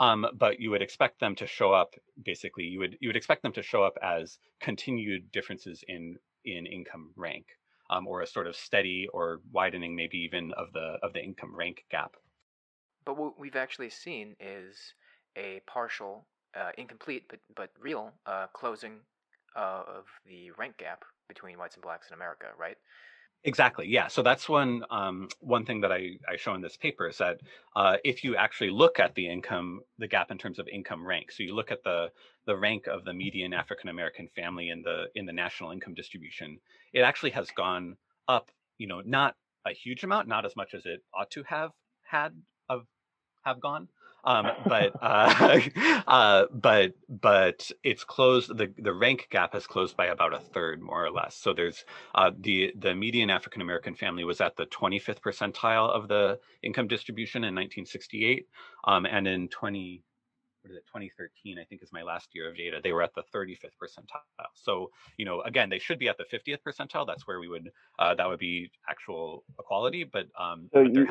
[0.00, 2.64] Um, but you would expect them to show up basically.
[2.64, 7.12] You would you would expect them to show up as continued differences in in income
[7.16, 7.46] rank,
[7.90, 11.54] um, or a sort of steady or widening, maybe even of the of the income
[11.54, 12.16] rank gap.
[13.04, 14.94] But what we've actually seen is
[15.36, 19.00] a partial, uh, incomplete but but real uh, closing
[19.54, 22.78] uh, of the rank gap between whites and blacks in America, right?
[23.44, 23.86] Exactly.
[23.88, 24.08] Yeah.
[24.08, 27.40] So that's one um, one thing that I, I show in this paper is that
[27.74, 31.32] uh, if you actually look at the income, the gap in terms of income rank,
[31.32, 32.08] so you look at the
[32.46, 36.58] the rank of the median African American family in the in the national income distribution,
[36.92, 37.96] it actually has gone
[38.28, 38.50] up.
[38.76, 41.70] You know, not a huge amount, not as much as it ought to have
[42.02, 42.34] had
[42.68, 42.84] of
[43.44, 43.88] have gone,
[44.24, 45.60] um, but uh,
[46.06, 48.56] uh, but but it's closed.
[48.56, 51.36] The the rank gap has closed by about a third, more or less.
[51.36, 56.08] So there's uh, the the median African American family was at the 25th percentile of
[56.08, 58.48] the income distribution in 1968,
[58.84, 60.02] um, and in 20
[60.62, 63.14] what is it 2013 i think is my last year of data they were at
[63.14, 64.20] the 35th percentile.
[64.54, 67.70] So you know again they should be at the 50th percentile that's where we would
[67.98, 71.06] uh, that would be actual equality but um so but you,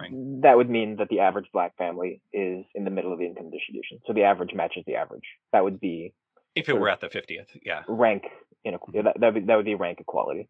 [0.00, 3.26] and that would mean that the average black family is in the middle of the
[3.26, 3.98] income distribution.
[4.06, 5.24] So the average matches the average.
[5.52, 6.14] That would be
[6.54, 7.82] if it were at the 50th yeah.
[7.88, 8.24] rank
[8.64, 10.48] in a, that, that, would, that would be rank equality.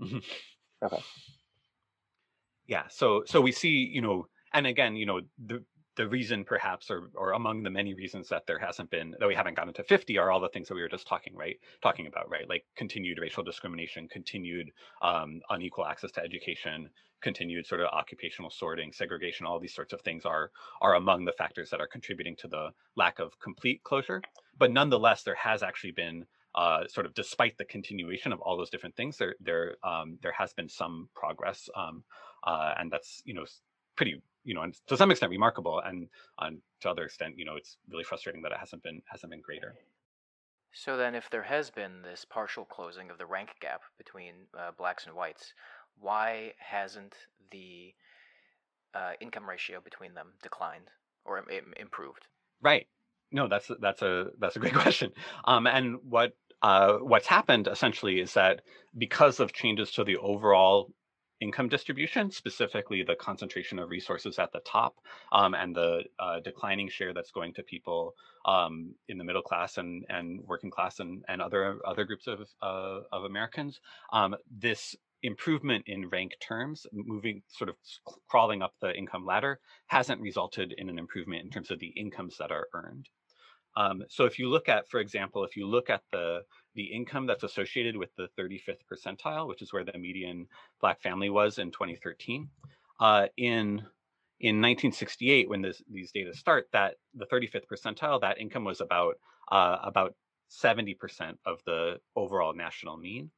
[0.00, 0.18] Mm-hmm.
[0.84, 1.02] okay.
[2.66, 5.64] Yeah so so we see you know and again you know the
[5.96, 9.34] the reason perhaps or or among the many reasons that there hasn't been that we
[9.34, 12.06] haven't gotten to 50 are all the things that we were just talking right talking
[12.06, 12.48] about right?
[12.48, 14.70] Like continued racial discrimination continued
[15.02, 20.00] um, unequal access to education continued sort of occupational sorting segregation all these sorts of
[20.00, 20.50] things are
[20.80, 24.22] are among the factors that are contributing to the lack of complete closure.
[24.58, 28.70] But nonetheless there has actually been uh, sort of despite the continuation of all those
[28.70, 32.02] different things there there um, there has been some progress um,
[32.44, 33.44] uh, and that's you know
[34.00, 36.08] pretty you know, and to some extent remarkable, and
[36.38, 39.42] on to other extent, you know, it's really frustrating that it hasn't been hasn't been
[39.42, 39.74] greater.
[40.72, 44.70] So then, if there has been this partial closing of the rank gap between uh,
[44.78, 45.52] blacks and whites,
[45.98, 47.14] why hasn't
[47.50, 47.92] the
[48.94, 50.88] uh, income ratio between them declined
[51.26, 52.26] or Im- improved?
[52.62, 52.86] Right.
[53.30, 55.12] No, that's that's a that's a great question.
[55.44, 56.32] Um, and what
[56.62, 58.62] uh, what's happened essentially is that
[58.96, 60.90] because of changes to the overall
[61.40, 64.96] income distribution, specifically the concentration of resources at the top
[65.32, 69.78] um, and the uh, declining share that's going to people um, in the middle class
[69.78, 73.80] and, and working class and, and other other groups of, uh, of Americans.
[74.12, 77.76] Um, this improvement in rank terms, moving sort of
[78.28, 82.36] crawling up the income ladder, hasn't resulted in an improvement in terms of the incomes
[82.38, 83.08] that are earned.
[83.76, 86.40] Um, so if you look at, for example, if you look at the
[86.74, 90.46] the income that's associated with the 35th percentile, which is where the median
[90.80, 92.48] black family was in 2013,
[93.00, 93.82] uh, in
[94.42, 99.16] in 1968, when this, these data start, that the 35th percentile, that income was about
[99.52, 100.14] uh, about
[100.50, 100.96] 70%
[101.44, 103.30] of the overall national mean.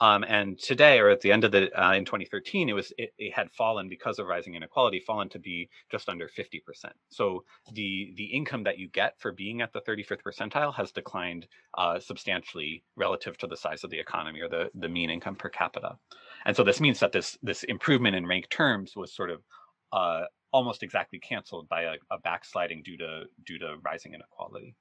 [0.00, 3.14] Um, and today, or at the end of the uh, in 2013, it was it,
[3.16, 6.60] it, had fallen because of rising inequality, fallen to be just under 50%.
[7.10, 11.46] So the the income that you get for being at the 35th percentile has declined
[11.78, 15.48] uh, substantially relative to the size of the economy or the the mean income per
[15.48, 15.96] capita.
[16.44, 19.42] And so this means that this this improvement in rank terms was sort of
[19.92, 24.74] uh, almost exactly canceled by a, a backsliding due to due to rising inequality.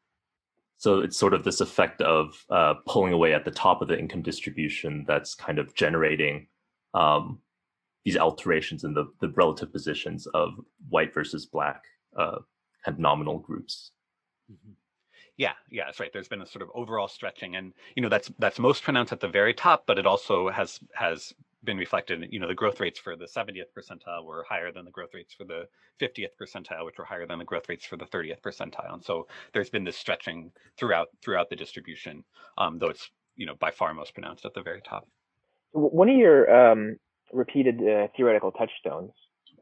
[0.84, 3.98] So it's sort of this effect of uh, pulling away at the top of the
[3.98, 6.48] income distribution that's kind of generating
[6.94, 7.40] um,
[8.04, 11.86] these alterations in the, the relative positions of white versus black
[12.20, 12.40] uh,
[12.84, 13.92] kind of nominal groups.
[14.52, 14.74] Mm-hmm.
[15.38, 16.12] Yeah, yeah, that's right.
[16.12, 19.22] There's been a sort of overall stretching, and you know that's that's most pronounced at
[19.22, 22.26] the very top, but it also has has been reflected.
[22.32, 25.34] You know, the growth rates for the 70th percentile were higher than the growth rates
[25.34, 25.68] for the
[26.02, 28.94] 50th percentile, which were higher than the growth rates for the 30th percentile.
[28.94, 32.24] And so there's been this stretching throughout throughout the distribution,
[32.58, 35.08] um, though it's you know by far most pronounced at the very top.
[35.72, 36.98] One of your um,
[37.32, 39.12] repeated uh, theoretical touchstones,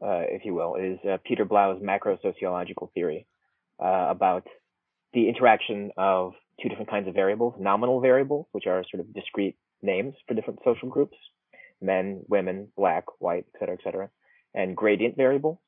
[0.02, 3.26] uh, if you will, is uh, Peter Blau's macro sociological theory
[3.82, 4.46] uh, about
[5.14, 9.56] the interaction of two different kinds of variables, nominal variables, which are sort of discrete
[9.82, 11.16] names for different social groups,
[11.82, 14.10] men, women, black, white, et cetera, et cetera,
[14.54, 15.58] and gradient variables,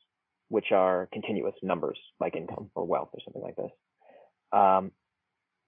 [0.48, 3.70] which are continuous numbers like income or wealth or something like this.
[4.52, 4.92] Um,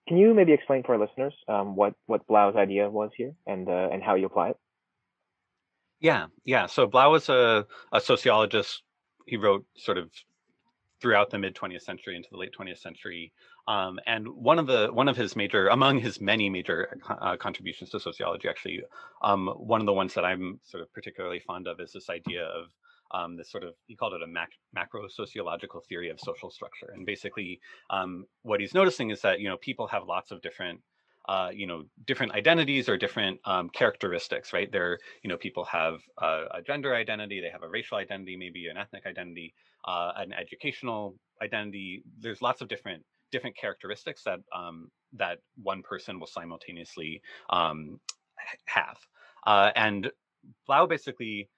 [0.07, 3.69] can you maybe explain for our listeners um, what what Blau's idea was here and
[3.69, 4.57] uh, and how you apply it?
[5.99, 6.67] Yeah, yeah.
[6.67, 8.83] So Blau was a, a sociologist.
[9.27, 10.11] He wrote sort of
[11.07, 13.33] throughout the mid 20th century into the late 20th century.
[13.69, 17.91] Um, and one of the one of his major among his many major uh, contributions
[17.91, 18.83] to sociology, actually,
[19.23, 22.43] um, one of the ones that I'm sort of particularly fond of is this idea
[22.43, 22.65] of
[23.13, 26.91] um, this sort of he called it a mac- macro sociological theory of social structure.
[26.93, 30.81] And basically, um, what he's noticing is that you know people have lots of different
[31.29, 34.71] uh, you know different identities or different um, characteristics right?
[34.71, 38.69] There you know people have a, a, gender identity they have a racial identity maybe
[38.69, 39.55] an ethnic identity
[39.87, 42.03] uh, an educational identity.
[42.19, 48.01] There's lots of different different characteristics that um, that one person will simultaneously um,
[48.67, 48.99] have.
[49.47, 50.11] Uh, and
[50.67, 51.49] blau basically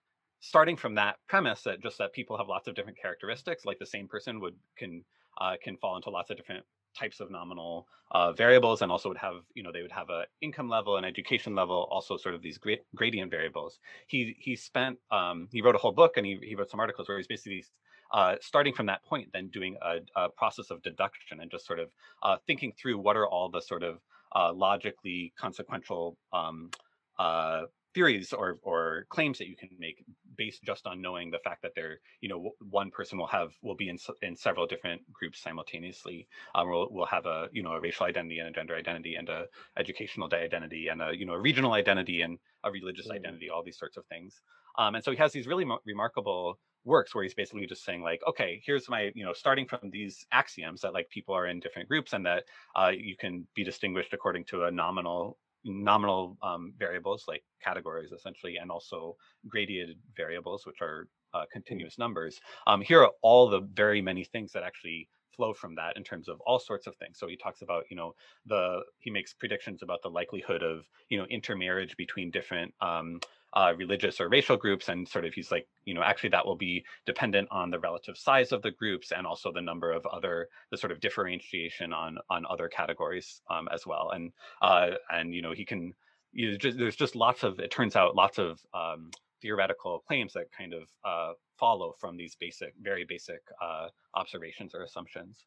[0.40, 3.86] starting from that premise that just that people have lots of different characteristics like the
[3.86, 5.04] same person would can
[5.40, 6.64] uh, can fall into lots of different
[6.98, 10.24] types of nominal uh, variables and also would have you know they would have a
[10.40, 13.78] income level and education level also sort of these gra- gradient variables.
[14.06, 17.08] He he spent um, he wrote a whole book and he, he wrote some articles
[17.08, 17.64] where he's basically
[18.12, 21.78] uh, starting from that point then doing a, a, process of deduction and just sort
[21.78, 21.90] of
[22.22, 23.98] uh, thinking through what are all the sort of
[24.34, 26.70] uh, logically consequential um,
[27.18, 27.62] uh,
[27.98, 30.04] theories or or claims that you can make
[30.36, 33.74] based just on knowing the fact that there you know one person will have will
[33.74, 37.80] be in in several different groups simultaneously um, we'll, we'll have a you know a
[37.80, 41.40] racial identity and a gender identity and a educational identity and a you know a
[41.40, 43.16] regional identity and a religious mm.
[43.16, 44.42] identity all these sorts of things
[44.78, 48.00] um, and so he has these really mo- remarkable works where he's basically just saying
[48.00, 51.58] like okay here's my you know starting from these axioms that like people are in
[51.58, 52.44] different groups and that
[52.76, 58.56] uh, you can be distinguished according to a nominal nominal um, variables like categories essentially,
[58.56, 59.16] and also
[59.46, 62.40] gradiated variables, which are uh, continuous numbers.
[62.66, 66.28] Um, here are all the very many things that actually flow from that in terms
[66.28, 67.18] of all sorts of things.
[67.18, 68.14] So he talks about, you know,
[68.46, 73.20] the he makes predictions about the likelihood of, you know, intermarriage between different um,
[73.54, 76.56] uh, religious or racial groups and sort of he's like you know actually that will
[76.56, 80.48] be dependent on the relative size of the groups and also the number of other
[80.70, 84.10] the sort of differentiation on on other categories um, as well.
[84.14, 84.32] And
[84.62, 85.94] uh, and you know he can
[86.32, 90.32] you know, just, there's just lots of it turns out lots of um, theoretical claims
[90.34, 95.44] that kind of uh, follow from these basic very basic uh, observations or assumptions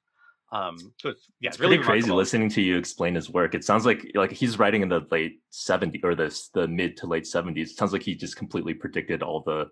[0.52, 3.56] um, so it's, yeah, it's, really crazy listening to you explain his work.
[3.56, 7.08] It sounds like like he's writing in the late 70s or the the mid to
[7.08, 7.58] late 70s.
[7.58, 9.70] It sounds like he just completely predicted all the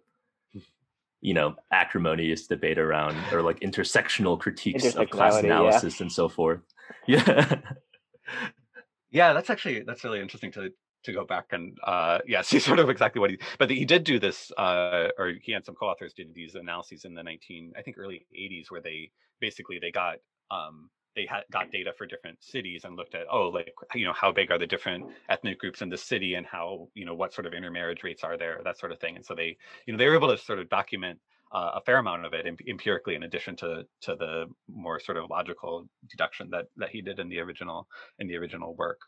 [1.22, 6.04] you know acrimonious debate around or like intersectional critiques of class analysis yeah.
[6.04, 6.62] and so forth.
[7.06, 7.60] Yeah.
[9.12, 10.72] yeah, that's actually that's really interesting to
[11.04, 14.04] to go back and uh yeah see sort of exactly what he but he did
[14.04, 17.82] do this uh or he and some co-authors did these analyses in the 19 i
[17.82, 20.18] think early 80s where they basically they got
[20.52, 24.14] um, they had got data for different cities and looked at oh like you know
[24.14, 27.34] how big are the different ethnic groups in the city and how you know what
[27.34, 29.98] sort of intermarriage rates are there that sort of thing and so they you know
[29.98, 31.20] they were able to sort of document
[31.52, 35.30] uh, a fair amount of it empirically in addition to to the more sort of
[35.30, 37.88] logical deduction that that he did in the original
[38.20, 39.00] in the original work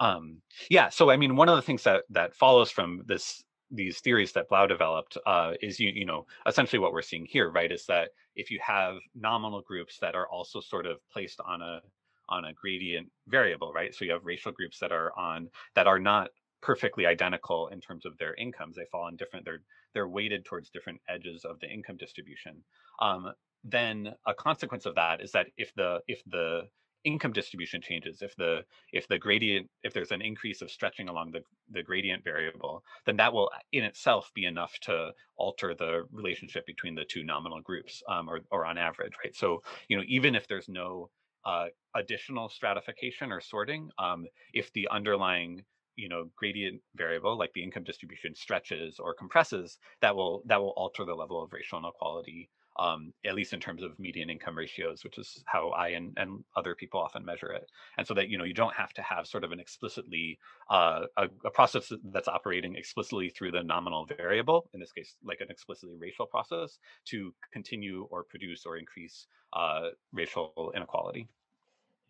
[0.00, 4.00] um yeah so i mean one of the things that that follows from this these
[4.00, 7.72] theories that Blau developed uh, is you you know essentially what we're seeing here, right?
[7.72, 11.80] Is that if you have nominal groups that are also sort of placed on a
[12.28, 13.94] on a gradient variable, right?
[13.94, 16.30] So you have racial groups that are on that are not
[16.62, 18.76] perfectly identical in terms of their incomes.
[18.76, 19.44] They fall on different.
[19.44, 19.62] They're
[19.92, 22.62] they're weighted towards different edges of the income distribution.
[23.00, 23.32] Um,
[23.62, 26.62] then a consequence of that is that if the if the
[27.04, 31.30] income distribution changes if the if the gradient if there's an increase of stretching along
[31.30, 31.40] the
[31.70, 36.94] the gradient variable then that will in itself be enough to alter the relationship between
[36.94, 39.34] the two nominal groups um, or, or on average right?
[39.36, 41.10] So you know even if there's no
[41.44, 44.24] uh, additional stratification or sorting um,
[44.54, 45.62] if the underlying
[45.96, 50.74] you know gradient variable like the income distribution stretches or compresses that will that will
[50.76, 55.04] alter the level of racial inequality um, at least in terms of median income ratios,
[55.04, 57.70] which is how I and, and other people often measure it.
[57.98, 60.38] And so that you know you don't have to have sort of an explicitly
[60.70, 65.40] uh, a, a, process that's operating explicitly through the nominal variable, in this case, like
[65.40, 71.28] an explicitly racial process, to continue or produce or increase uh, racial inequality.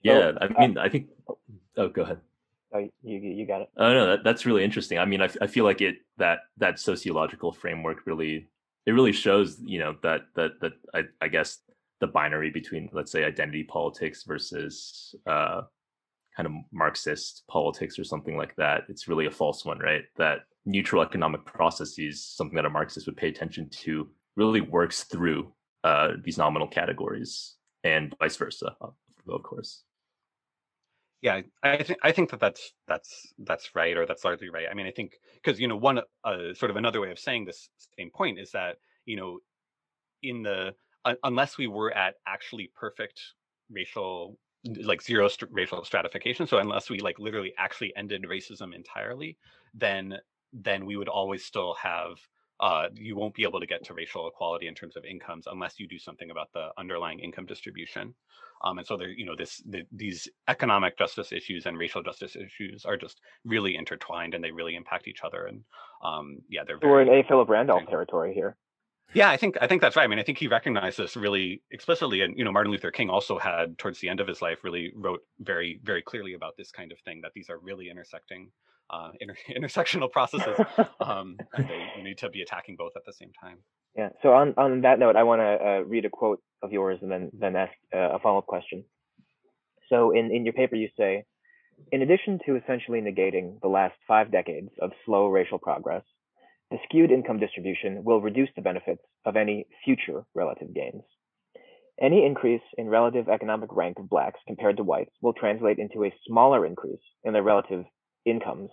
[0.03, 1.09] Yeah, I mean, I think.
[1.76, 2.20] Oh, go ahead.
[2.75, 3.68] Oh, you you got it.
[3.77, 4.99] Oh no, that, that's really interesting.
[4.99, 8.49] I mean, I, I feel like it that that sociological framework really
[8.85, 11.59] it really shows you know that that that I, I guess
[12.01, 15.62] the binary between let's say identity politics versus uh,
[16.37, 18.83] kind of Marxist politics or something like that.
[18.89, 20.03] It's really a false one, right?
[20.16, 25.53] That neutral economic processes, something that a Marxist would pay attention to, really works through
[25.85, 27.55] uh, these nominal categories
[27.85, 29.85] and vice versa, of course
[31.25, 34.66] yeah i think i think that that's that's that's right or that's largely right.
[34.70, 37.47] I mean i think because you know one uh, sort of another way of saying
[37.47, 39.39] this same point is that you know
[40.22, 40.75] in the
[41.07, 43.20] uh, unless we were at actually perfect
[43.70, 44.39] racial
[44.83, 49.39] like zero st- racial stratification so unless we like literally actually ended racism entirely
[49.72, 50.14] then
[50.53, 52.16] then we would always still have
[52.61, 55.79] uh, you won't be able to get to racial equality in terms of incomes unless
[55.79, 58.15] you do something about the underlying income distribution.
[58.65, 62.37] Um, and so there, you know, this the, these economic justice issues and racial justice
[62.37, 65.47] issues are just really intertwined, and they really impact each other.
[65.47, 65.63] And
[66.03, 66.79] um, yeah, they're.
[66.79, 67.27] Very, We're in A.
[67.27, 68.57] Philip Randolph territory here.
[69.13, 70.05] Yeah, I think I think that's right.
[70.05, 73.11] I mean, I think he recognized this really explicitly, and you know, Martin Luther King
[73.11, 76.71] also had, towards the end of his life, really wrote very, very clearly about this
[76.71, 77.21] kind of thing.
[77.23, 78.51] That these are really intersecting
[78.91, 80.59] uh, inter- intersectional processes.
[81.01, 83.59] um, and they, need to be attacking both at the same time.
[83.97, 84.09] Yeah.
[84.22, 87.11] So on, on that note, I want to uh, read a quote of yours and
[87.11, 88.85] then then ask uh, a follow up question.
[89.89, 91.24] So in in your paper, you say,
[91.93, 96.03] in addition to essentially negating the last five decades of slow racial progress,
[96.70, 101.03] the skewed income distribution will reduce the benefits of any future relative gains.
[102.01, 106.14] Any increase in relative economic rank of blacks compared to whites will translate into a
[106.26, 107.85] smaller increase in their relative
[108.25, 108.70] incomes,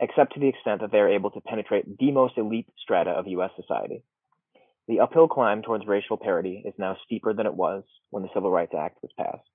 [0.00, 3.26] except to the extent that they are able to penetrate the most elite strata of
[3.28, 4.02] US society.
[4.88, 8.50] The uphill climb towards racial parity is now steeper than it was when the Civil
[8.50, 9.48] Rights Act was passed.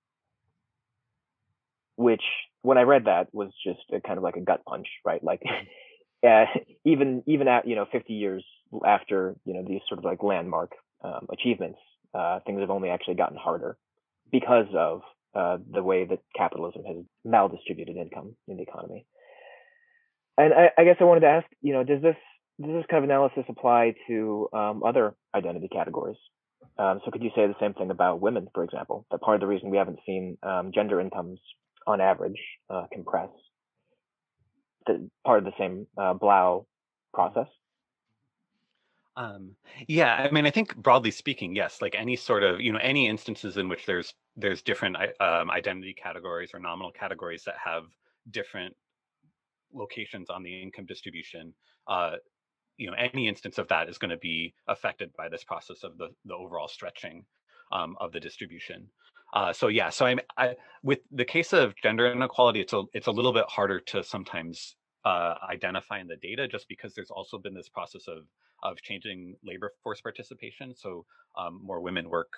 [1.97, 2.23] Which,
[2.61, 5.23] when I read that, was just a, kind of like a gut punch, right?
[5.23, 5.41] Like,
[6.27, 6.45] uh,
[6.85, 8.45] even even at you know 50 years
[8.85, 10.71] after you know these sort of like landmark
[11.03, 11.79] um, achievements,
[12.13, 13.77] uh, things have only actually gotten harder
[14.31, 15.01] because of
[15.35, 19.05] uh, the way that capitalism has maldistributed income in the economy
[20.37, 22.15] and I, I, guess I wanted to ask, you know, does this
[22.61, 26.17] does this kind of analysis apply to um, other identity categories?
[26.79, 29.05] Um, so could you say the same thing about women, for example?
[29.11, 31.39] That part of the reason we haven't seen um, gender incomes
[31.85, 33.29] on average uh, compress,
[34.85, 36.65] the, part of the same uh, Blau
[37.13, 37.47] process.
[39.15, 39.55] Um,
[39.87, 41.81] yeah, I mean, I think broadly speaking, yes.
[41.81, 45.93] Like any sort of, you know, any instances in which there's there's different um, identity
[45.93, 47.85] categories or nominal categories that have
[48.29, 48.75] different
[49.73, 51.53] locations on the income distribution,
[51.87, 52.15] uh,
[52.77, 55.97] you know, any instance of that is going to be affected by this process of
[55.97, 57.25] the, the overall stretching
[57.71, 58.87] um, of the distribution.
[59.33, 63.07] Uh, so yeah, so I'm I, with the case of gender inequality, it's a it's
[63.07, 67.37] a little bit harder to sometimes uh, identify in the data, just because there's also
[67.37, 68.23] been this process of
[68.63, 70.73] of changing labor force participation.
[70.75, 71.05] So
[71.37, 72.31] um, more women work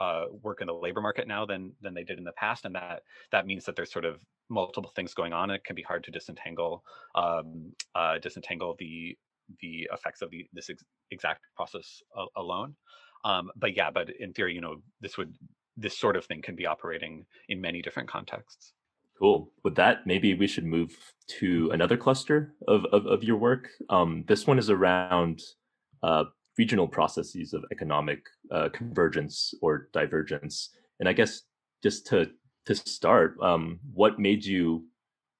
[0.00, 2.74] uh, work in the labor market now than than they did in the past, and
[2.74, 5.50] that that means that there's sort of multiple things going on.
[5.50, 6.82] It can be hard to disentangle
[7.14, 9.16] um, uh, disentangle the
[9.60, 12.74] the effects of the this ex- exact process a- alone.
[13.24, 15.34] Um, but yeah, but in theory, you know, this would
[15.76, 18.72] this sort of thing can be operating in many different contexts.
[19.18, 19.50] Cool.
[19.64, 20.94] With that, maybe we should move
[21.38, 23.68] to another cluster of of, of your work.
[23.88, 25.40] Um, this one is around
[26.02, 26.24] uh,
[26.58, 30.70] regional processes of economic uh, convergence or divergence.
[31.00, 31.42] And I guess
[31.82, 32.30] just to
[32.66, 34.86] to start, um, what made you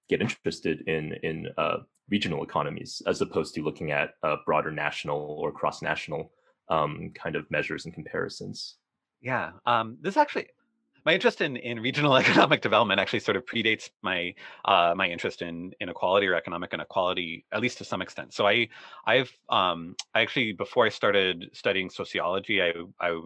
[0.09, 5.19] get interested in in uh, regional economies as opposed to looking at uh, broader national
[5.41, 6.33] or cross national
[6.69, 8.77] um, kind of measures and comparisons?
[9.21, 10.49] Yeah, um, this actually
[11.07, 14.35] my interest in, in regional economic development actually sort of predates my
[14.65, 18.35] uh, my interest in inequality or economic inequality, at least to some extent.
[18.35, 18.69] So I
[19.07, 23.19] I've um, I actually before I started studying sociology, I I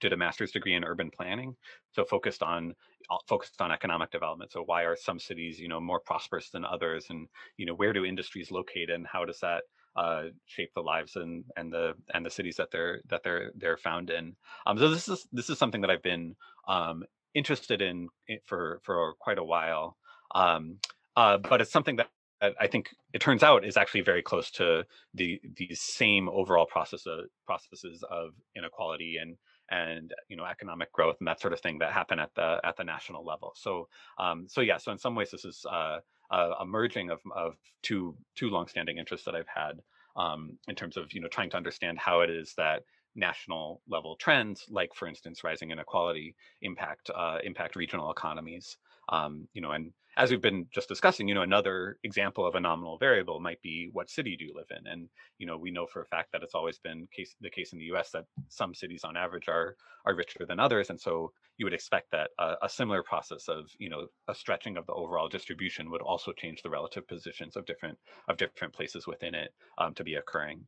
[0.00, 1.54] did a master's degree in urban planning,
[1.92, 2.74] so focused on
[3.10, 4.50] uh, focused on economic development.
[4.50, 7.92] So why are some cities you know more prosperous than others, and you know where
[7.92, 9.64] do industries locate, and how does that
[9.96, 13.76] uh, shape the lives and and the and the cities that they're that they're they're
[13.76, 14.36] found in.
[14.66, 16.36] Um, so this is this is something that I've been
[16.68, 18.08] um, interested in
[18.46, 19.96] for for quite a while.
[20.34, 20.78] Um,
[21.16, 22.08] uh, but it's something that
[22.42, 27.06] I think it turns out is actually very close to the these same overall process
[27.06, 29.36] of, processes of inequality and
[29.70, 32.76] and you know economic growth and that sort of thing that happen at the at
[32.78, 33.52] the national level.
[33.56, 33.88] So
[34.18, 35.98] um, so yeah, so in some ways this is uh,
[36.30, 39.80] a merging of of two two longstanding interests that I've had
[40.16, 42.82] um, in terms of you know trying to understand how it is that
[43.16, 48.76] national level trends, like for instance rising inequality, impact uh, impact regional economies.
[49.08, 52.60] Um, you know, and as we've been just discussing, you know, another example of a
[52.60, 55.86] nominal variable might be what city do you live in, and you know, we know
[55.86, 58.10] for a fact that it's always been case, the case in the U.S.
[58.10, 62.10] that some cities on average are are richer than others, and so you would expect
[62.10, 66.02] that a, a similar process of you know a stretching of the overall distribution would
[66.02, 67.98] also change the relative positions of different
[68.28, 70.66] of different places within it um, to be occurring.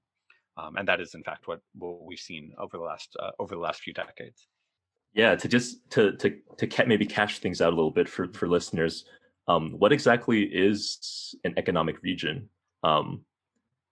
[0.57, 3.55] Um, and that is in fact what, what we've seen over the last uh, over
[3.55, 4.47] the last few decades.
[5.15, 8.49] Yeah, to just to to to maybe cash things out a little bit for for
[8.49, 9.05] listeners,
[9.49, 12.49] um, what exactly is an economic region?
[12.83, 13.25] Um,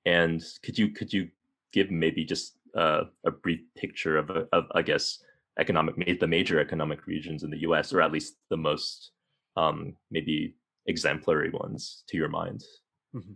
[0.06, 1.28] and could you could you
[1.72, 5.22] give maybe just uh, a brief picture of, of I guess
[5.58, 7.92] economic the major economic regions in the U.S.
[7.92, 9.12] or at least the most
[9.56, 10.54] um, maybe
[10.86, 12.64] exemplary ones to your mind?
[13.14, 13.32] Mm-hmm.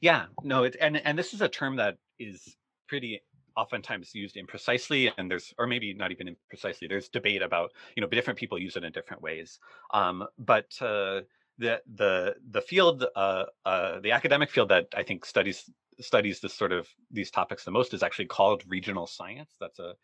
[0.00, 2.56] Yeah, no, it, and and this is a term that is
[2.88, 3.22] pretty
[3.62, 8.08] oftentimes used imprecisely and there's or maybe not even imprecisely there's debate about you know
[8.08, 9.58] different people use it in different ways.
[9.92, 11.20] Um, but uh,
[11.58, 15.58] the the the field uh, uh, the academic field that i think studies
[16.00, 19.50] studies this sort of these topics the most is actually called regional science.
[19.60, 19.94] That's a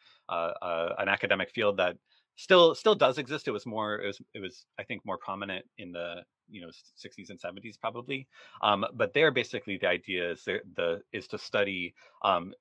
[0.99, 1.97] an academic field that
[2.37, 3.49] still still does exist.
[3.49, 6.69] It was more it was it was i think more prominent in the you know
[6.69, 8.27] 60s and 70s probably.
[8.63, 12.53] Um, but there basically the idea is the is to study um,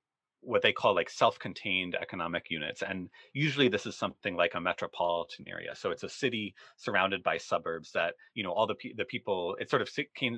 [0.44, 5.46] what they call like self-contained economic units and usually this is something like a metropolitan
[5.48, 9.56] area so it's a city surrounded by suburbs that you know all the the people
[9.60, 9.90] it sort of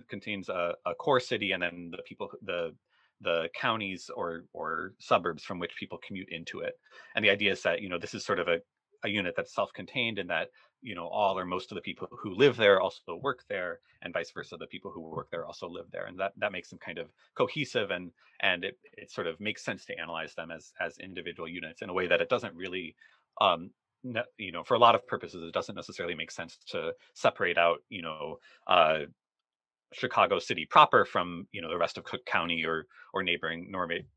[0.08, 2.72] contains a, a core city and then the people the
[3.22, 6.74] the counties or or suburbs from which people commute into it
[7.16, 8.60] and the idea is that you know this is sort of a,
[9.04, 10.50] a unit that's self-contained and that
[10.82, 14.14] you know all or most of the people who live there also work there and
[14.14, 16.80] vice versa the people who work there also live there and that that makes them
[16.80, 20.74] kind of cohesive and and it, it sort of makes sense to analyze them as
[20.80, 22.96] as individual units in a way that it doesn't really
[23.41, 23.70] um
[24.38, 27.80] you know for a lot of purposes it doesn't necessarily make sense to separate out
[27.89, 28.38] you know
[28.68, 29.00] uh
[29.94, 33.72] Chicago City proper from you know the rest of Cook County or or neighboring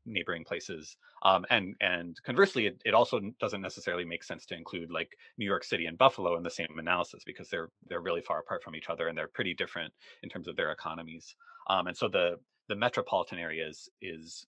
[0.05, 0.97] neighboring places.
[1.23, 5.45] Um, and and conversely, it, it also doesn't necessarily make sense to include like New
[5.45, 8.75] York City and Buffalo in the same analysis because they're they're really far apart from
[8.75, 9.93] each other and they're pretty different
[10.23, 11.35] in terms of their economies.
[11.67, 14.45] Um, and so the the metropolitan areas is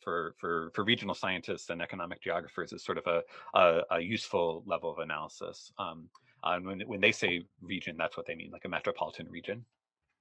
[0.00, 3.22] for for for regional scientists and economic geographers is sort of a
[3.58, 5.72] a, a useful level of analysis.
[5.78, 6.08] Um,
[6.44, 9.64] and when when they say region, that's what they mean, like a metropolitan region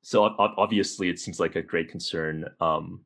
[0.02, 3.02] so obviously it seems like a great concern um,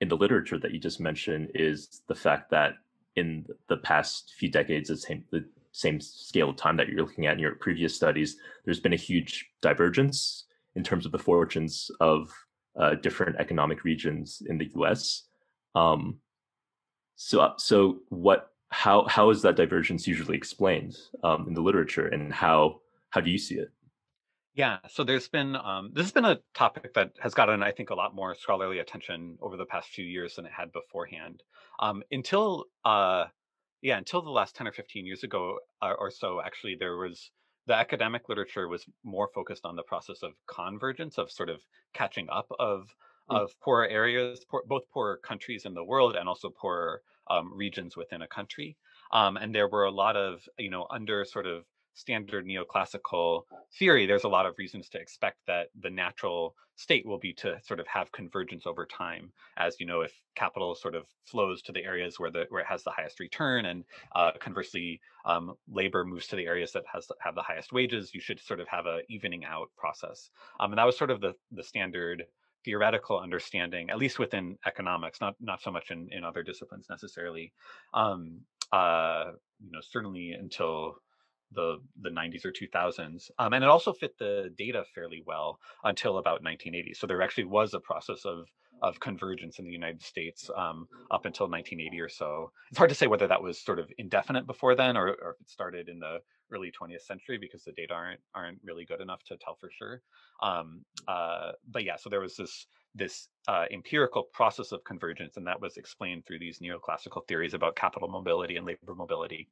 [0.00, 2.74] in the literature that you just mentioned is the fact that
[3.16, 7.26] in the past few decades the same, the same scale of time that you're looking
[7.26, 10.44] at in your previous studies there's been a huge divergence
[10.74, 12.32] in terms of the fortunes of
[12.78, 15.28] uh, different economic regions in the us
[15.74, 16.18] um,
[17.16, 22.32] so so what how how is that divergence usually explained um, in the literature and
[22.32, 22.80] how
[23.10, 23.70] how do you see it
[24.54, 27.90] yeah, so there's been um, this has been a topic that has gotten, I think,
[27.90, 31.42] a lot more scholarly attention over the past few years than it had beforehand.
[31.78, 33.26] Um, until, uh,
[33.82, 37.30] yeah, until the last ten or fifteen years ago uh, or so, actually, there was
[37.66, 41.60] the academic literature was more focused on the process of convergence, of sort of
[41.94, 42.88] catching up of
[43.30, 43.36] mm.
[43.40, 47.96] of poorer areas, poor, both poorer countries in the world and also poorer um, regions
[47.96, 48.76] within a country.
[49.12, 53.42] Um, and there were a lot of, you know, under sort of standard neoclassical
[53.78, 57.58] theory, there's a lot of reasons to expect that the natural state will be to
[57.62, 59.30] sort of have convergence over time.
[59.58, 62.66] As you know, if capital sort of flows to the areas where the where it
[62.66, 63.84] has the highest return, and
[64.14, 68.20] uh, conversely, um, labor moves to the areas that has have the highest wages, you
[68.20, 70.30] should sort of have a evening out process.
[70.58, 72.24] Um, and that was sort of the the standard
[72.64, 77.52] theoretical understanding, at least within economics, not not so much in in other disciplines necessarily.
[77.92, 78.40] Um,
[78.72, 79.32] uh,
[79.62, 80.96] you know, certainly until
[81.52, 86.18] the the 90s or 2000s um, and it also fit the data fairly well until
[86.18, 88.46] about 1980 so there actually was a process of
[88.82, 92.50] of convergence in the united states um, up until 1980 or so.
[92.70, 95.40] It's hard to say whether that was sort of indefinite before then or, or if
[95.40, 96.18] it started in the
[96.52, 100.02] early 20th century because the data aren't aren't really good enough to tell for sure.
[100.42, 105.46] Um, uh, but yeah so there was this this uh, empirical process of convergence, and
[105.46, 109.48] that was explained through these neoclassical theories about capital mobility and labor mobility.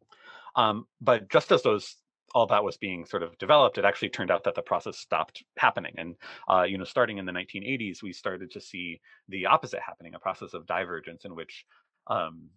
[0.56, 1.96] Um, but just as those
[2.34, 5.42] all that was being sort of developed, it actually turned out that the process stopped
[5.56, 5.94] happening.
[5.96, 6.16] And
[6.48, 10.18] uh, you know, starting in the 1980s, we started to see the opposite happening, a
[10.18, 11.64] process of divergence in which
[12.08, 12.48] um,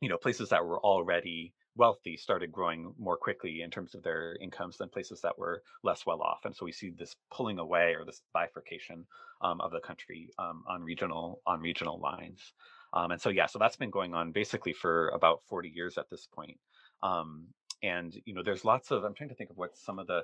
[0.00, 4.36] you know places that were already wealthy started growing more quickly in terms of their
[4.42, 6.40] incomes than places that were less well off.
[6.44, 9.06] And so we see this pulling away or this bifurcation
[9.40, 12.52] um, of the country um, on regional on regional lines.
[12.92, 16.10] Um, and so yeah, so that's been going on basically for about 40 years at
[16.10, 16.58] this point.
[17.02, 17.46] Um,
[17.82, 20.22] and you know, there's lots of I'm trying to think of what some of the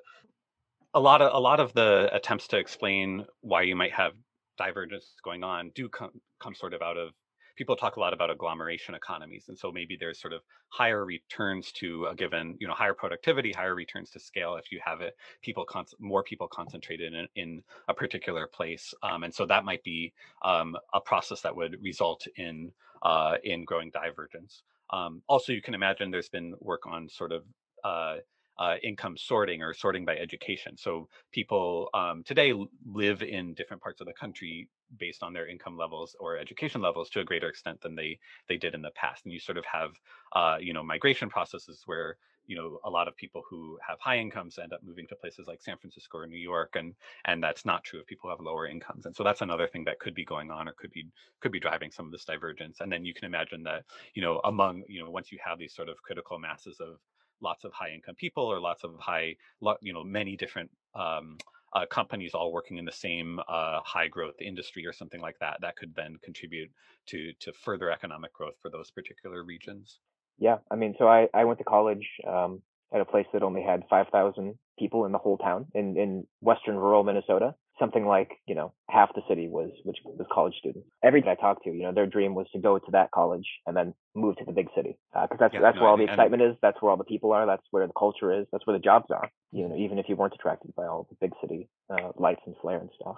[0.95, 4.13] a lot of a lot of the attempts to explain why you might have
[4.57, 6.11] divergence going on do come
[6.41, 7.13] come sort of out of
[7.57, 11.73] people talk a lot about agglomeration economies and so maybe there's sort of higher returns
[11.73, 15.17] to a given you know higher productivity higher returns to scale if you have it
[15.43, 19.83] people con- more people concentrated in, in a particular place um, and so that might
[19.83, 20.13] be
[20.43, 22.73] um, a process that would result in
[23.03, 27.45] uh, in growing divergence um, also you can imagine there's been work on sort of
[27.85, 28.17] uh,
[28.59, 30.77] uh, income sorting or sorting by education.
[30.77, 32.53] So people um, today
[32.85, 34.69] live in different parts of the country
[34.99, 38.19] based on their income levels or education levels to a greater extent than they
[38.49, 39.25] they did in the past.
[39.25, 39.91] And you sort of have
[40.35, 42.17] uh, you know migration processes where
[42.49, 45.47] you know a lot of people who have high incomes end up moving to places
[45.47, 46.95] like San Francisco or New York, and
[47.27, 49.07] and that's not true of people who have lower incomes.
[49.07, 51.07] And so that's another thing that could be going on or could be
[51.41, 52.81] could be driving some of this divergence.
[52.81, 53.85] And then you can imagine that
[54.15, 56.99] you know among you know once you have these sort of critical masses of
[57.41, 59.37] lots of high income people or lots of high,
[59.81, 61.37] you know, many different um,
[61.75, 65.59] uh, companies all working in the same uh, high growth industry or something like that,
[65.61, 66.71] that could then contribute
[67.07, 70.01] to to further economic growth for those particular regions.
[70.39, 72.63] Yeah, I mean, so I I went to college um,
[72.93, 76.27] at a place that only had five thousand people in the whole town in in
[76.41, 80.87] western rural Minnesota, something like you know half the city was which was college students.
[81.03, 83.77] Everybody I talked to, you know, their dream was to go to that college and
[83.77, 86.05] then move to the big city because uh, that's yeah, that's no, where all the
[86.05, 86.57] excitement is.
[86.63, 87.47] That's where all the people are.
[87.47, 88.47] That's where the culture is.
[88.53, 89.31] That's where the jobs are.
[89.53, 92.55] You know, even if you weren't attracted by all the big city uh, lights and
[92.61, 93.17] flair and stuff.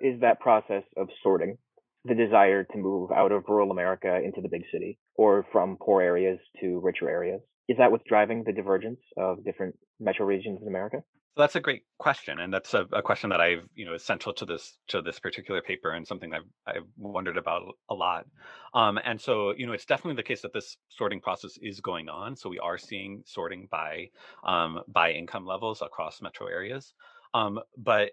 [0.00, 1.58] Is that process of sorting
[2.04, 6.02] the desire to move out of rural America into the big city or from poor
[6.02, 7.40] areas to richer areas?
[7.68, 11.02] Is that what's driving the divergence of different metro regions in America?
[11.34, 14.04] So that's a great question, and that's a, a, question that I've you know is
[14.04, 18.26] central to this to this particular paper, and something I've I've wondered about a lot.
[18.74, 22.10] Um, and so you know it's definitely the case that this sorting process is going
[22.10, 22.36] on.
[22.36, 24.08] So we are seeing sorting by
[24.44, 26.92] um, by income levels across metro areas,
[27.32, 28.10] um, but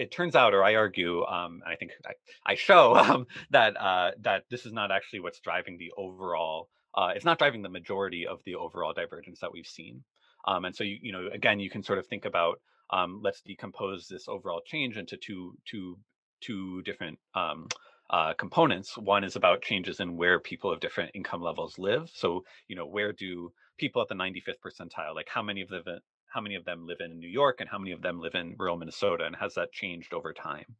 [0.00, 2.12] it turns out, or I argue, um, I think I,
[2.46, 6.68] I show um, that uh, that this is not actually what's driving the overall.
[6.94, 10.02] Uh, it's not driving the majority of the overall divergence that we've seen.
[10.46, 13.42] Um, and so you you know again you can sort of think about um, let's
[13.42, 15.98] decompose this overall change into two two
[16.40, 17.68] two different um,
[18.08, 18.96] uh, components.
[18.96, 22.10] One is about changes in where people of different income levels live.
[22.14, 26.00] So you know where do people at the 95th percentile like how many of them
[26.30, 28.56] how many of them live in New York and how many of them live in
[28.58, 30.76] rural Minnesota and has that changed over time?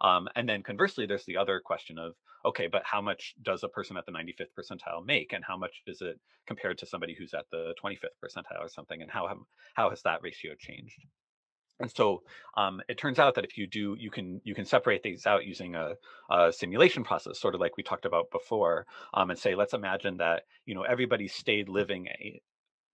[0.00, 3.68] Um, and then conversely, there's the other question of, okay, but how much does a
[3.68, 7.32] person at the 95th percentile make, and how much is it compared to somebody who's
[7.32, 9.38] at the 25th percentile or something, and how have,
[9.74, 10.98] how has that ratio changed?
[11.80, 12.22] And so
[12.56, 15.44] um, it turns out that if you do, you can you can separate these out
[15.44, 15.94] using a,
[16.30, 20.18] a simulation process, sort of like we talked about before, um, and say, let's imagine
[20.18, 22.06] that you know everybody stayed living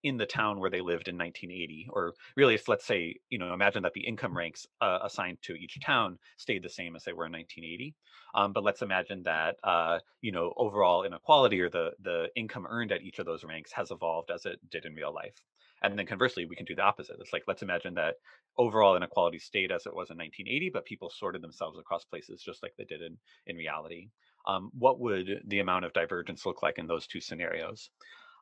[0.03, 3.83] in the town where they lived in 1980 or really let's say you know imagine
[3.83, 7.25] that the income ranks uh, assigned to each town stayed the same as they were
[7.27, 7.95] in 1980
[8.33, 12.91] um, but let's imagine that uh, you know overall inequality or the the income earned
[12.91, 15.35] at each of those ranks has evolved as it did in real life.
[15.83, 17.17] And then conversely we can do the opposite.
[17.19, 18.15] It's like let's imagine that
[18.57, 22.61] overall inequality stayed as it was in 1980 but people sorted themselves across places just
[22.61, 24.09] like they did in in reality.
[24.47, 27.89] Um, what would the amount of divergence look like in those two scenarios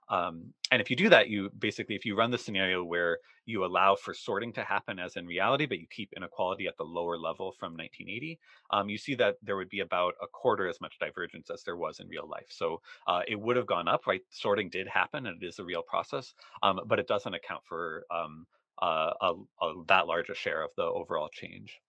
[0.10, 3.66] um, and if you do that, you basically, if you run the scenario where you
[3.66, 7.18] allow for sorting to happen as in reality, but you keep inequality at the lower
[7.18, 8.40] level from 1980,
[8.72, 11.78] um, you see that there would be about a quarter as much divergence as there
[11.78, 12.48] was in real life.
[12.50, 14.22] So uh, it would have gone up, right?
[14.30, 16.34] Sorting did happen and it is a real process,
[16.64, 18.46] um, but it doesn't account for um,
[18.82, 21.80] uh, a, a, that large a share of the overall change.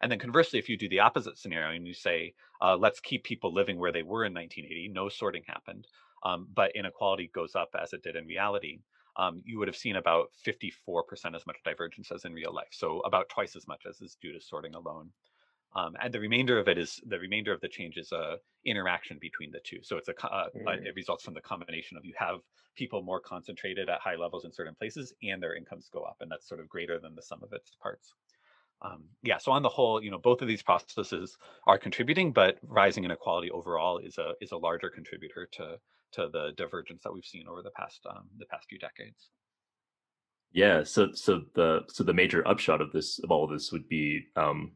[0.00, 3.24] And then conversely, if you do the opposite scenario and you say, uh, let's keep
[3.24, 5.86] people living where they were in 1980, no sorting happened,
[6.24, 8.80] um, but inequality goes up as it did in reality,
[9.16, 12.72] um, you would have seen about 54% as much divergence as in real life.
[12.72, 15.10] So about twice as much as is due to sorting alone.
[15.76, 19.18] Um, and the remainder of it is the remainder of the change is a interaction
[19.20, 19.80] between the two.
[19.82, 20.86] So it's a uh, mm.
[20.86, 22.38] it results from the combination of you have
[22.76, 26.30] people more concentrated at high levels in certain places, and their incomes go up, and
[26.30, 28.14] that's sort of greater than the sum of its parts
[28.84, 32.58] um, yeah, so on the whole, you know, both of these processes are contributing, but
[32.62, 35.78] rising inequality overall is a is a larger contributor to
[36.14, 39.30] to the divergence that we've seen over the past um, the past few decades.
[40.52, 43.88] Yeah, so so the so the major upshot of this of all of this would
[43.88, 44.72] be um,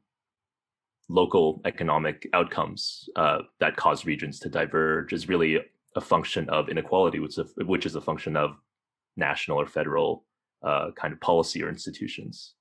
[1.08, 5.58] local economic outcomes uh, that cause regions to diverge is really
[5.96, 8.56] a function of inequality, which is a, which is a function of
[9.16, 10.24] national or federal
[10.62, 12.54] uh, kind of policy or institutions.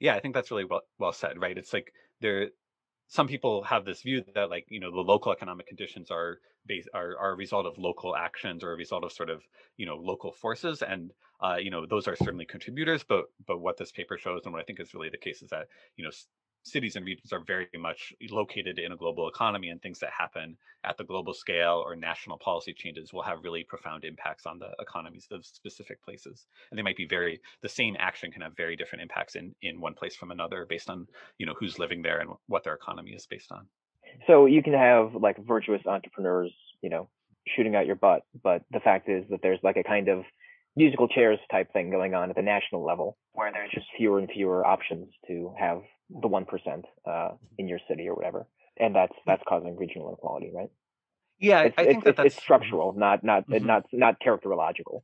[0.00, 1.40] Yeah, I think that's really well well said.
[1.40, 1.56] Right?
[1.56, 2.48] It's like there.
[3.08, 6.88] Some people have this view that like you know the local economic conditions are based
[6.94, 9.42] are, are a result of local actions or a result of sort of
[9.76, 13.76] you know local forces and uh, you know those are certainly contributors but but what
[13.76, 16.10] this paper shows and what i think is really the case is that you know
[16.66, 20.56] cities and regions are very much located in a global economy and things that happen
[20.82, 24.70] at the global scale or national policy changes will have really profound impacts on the
[24.80, 28.74] economies of specific places and they might be very the same action can have very
[28.74, 31.06] different impacts in in one place from another based on
[31.38, 33.66] you know who's living there and what their economy is based on
[34.26, 36.52] so you can have like virtuous entrepreneurs
[36.82, 37.08] you know
[37.46, 40.24] shooting out your butt but the fact is that there's like a kind of
[40.76, 44.28] musical chairs type thing going on at the national level where there's just fewer and
[44.30, 45.80] fewer options to have
[46.22, 48.46] the one percent uh, in your city or whatever,
[48.78, 50.70] and that's that's causing regional inequality, right?
[51.38, 53.64] Yeah, it's, I it's, think that it's, that's it's structural, not not Mhm.
[53.64, 55.02] not not characterological.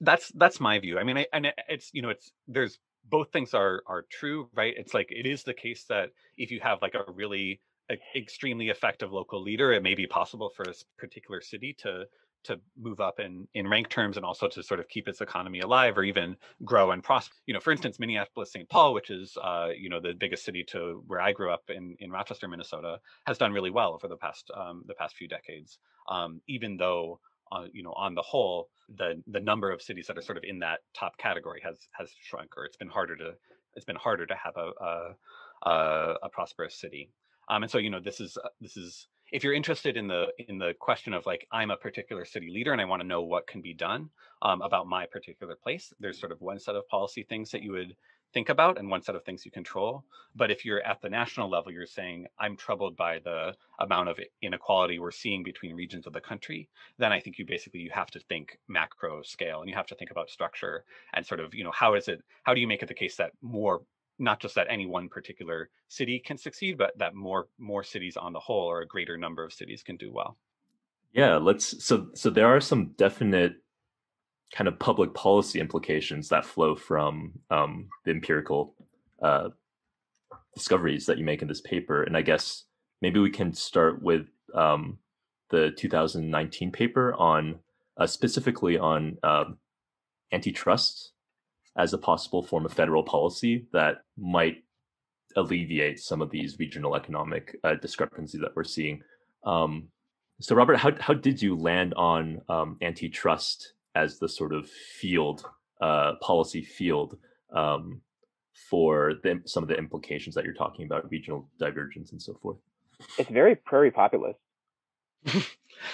[0.00, 0.98] that's that's my view.
[0.98, 4.74] I mean, I, and it's you know, it's there's both things are are true, right?
[4.76, 8.68] It's like it is the case that if you have like a really e- extremely
[8.68, 12.06] effective local leader, it may be possible for a particular city to
[12.42, 15.60] to move up in in rank terms and also to sort of keep its economy
[15.60, 17.34] alive or even grow and prosper.
[17.46, 18.68] You know, for instance, Minneapolis St.
[18.68, 21.96] Paul, which is uh, you know the biggest city to where I grew up in
[22.00, 25.78] in Rochester, Minnesota, has done really well over the past um, the past few decades.
[26.08, 27.20] Um, even though
[27.52, 30.44] uh, you know on the whole the the number of cities that are sort of
[30.44, 33.32] in that top category has has shrunk or it's been harder to
[33.74, 35.14] it's been harder to have a
[35.62, 37.10] a, a, prosperous city.
[37.48, 40.26] Um, and so you know this is uh, this is if you're interested in the
[40.48, 43.22] in the question of like I'm a particular city leader and I want to know
[43.22, 44.10] what can be done
[44.42, 47.72] um, about my particular place, there's sort of one set of policy things that you
[47.72, 47.94] would
[48.32, 50.04] think about and one set of things you control.
[50.36, 54.20] But if you're at the national level, you're saying I'm troubled by the amount of
[54.42, 56.68] inequality we're seeing between regions of the country,
[56.98, 59.94] then I think you basically you have to think macro scale and you have to
[59.94, 62.82] think about structure and sort of you know how is it how do you make
[62.82, 63.82] it the case that more
[64.20, 68.32] not just that any one particular city can succeed, but that more more cities on
[68.32, 70.36] the whole or a greater number of cities can do well.
[71.12, 73.54] Yeah, let's so so there are some definite
[74.54, 78.74] kind of public policy implications that flow from um, the empirical
[79.22, 79.48] uh,
[80.54, 82.64] discoveries that you make in this paper, and I guess
[83.00, 84.98] maybe we can start with um,
[85.50, 87.58] the 2019 paper on
[87.98, 89.58] uh, specifically on um,
[90.32, 91.12] antitrust
[91.76, 94.64] as a possible form of federal policy that might
[95.36, 99.02] alleviate some of these regional economic uh, discrepancies that we're seeing.
[99.44, 99.88] Um,
[100.40, 105.44] so, Robert, how how did you land on um, antitrust as the sort of field
[105.80, 107.16] uh, policy field
[107.54, 108.00] um,
[108.68, 112.58] for the, some of the implications that you're talking about, regional divergence and so forth?
[113.18, 114.38] It's very prairie populist.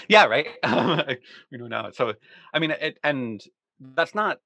[0.09, 0.49] yeah, right.
[1.51, 1.90] we know now.
[1.92, 2.14] So,
[2.53, 3.42] I mean, it, and
[3.80, 4.40] that's not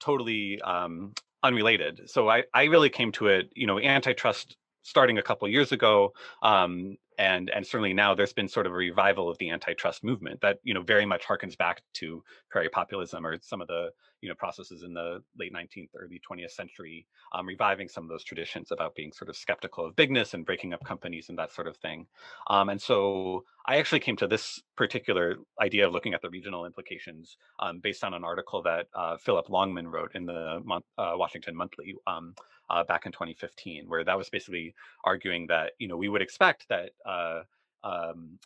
[0.00, 2.08] totally um, unrelated.
[2.10, 6.12] So I, I really came to it, you know, antitrust starting a couple years ago,
[6.42, 10.40] um, and and certainly now there's been sort of a revival of the antitrust movement
[10.42, 14.28] that you know very much harkens back to prairie populism or some of the you
[14.28, 18.70] know processes in the late 19th, early 20th century, um, reviving some of those traditions
[18.70, 21.76] about being sort of skeptical of bigness and breaking up companies and that sort of
[21.78, 22.06] thing.
[22.48, 26.66] Um, and so I actually came to this particular idea of looking at the regional
[26.66, 30.62] implications um, based on an article that uh, Philip Longman wrote in the
[30.98, 32.34] uh, Washington Monthly um,
[32.70, 36.68] uh, back in 2015, where that was basically arguing that you know we would expect
[36.68, 37.40] that uh,
[37.84, 38.38] um,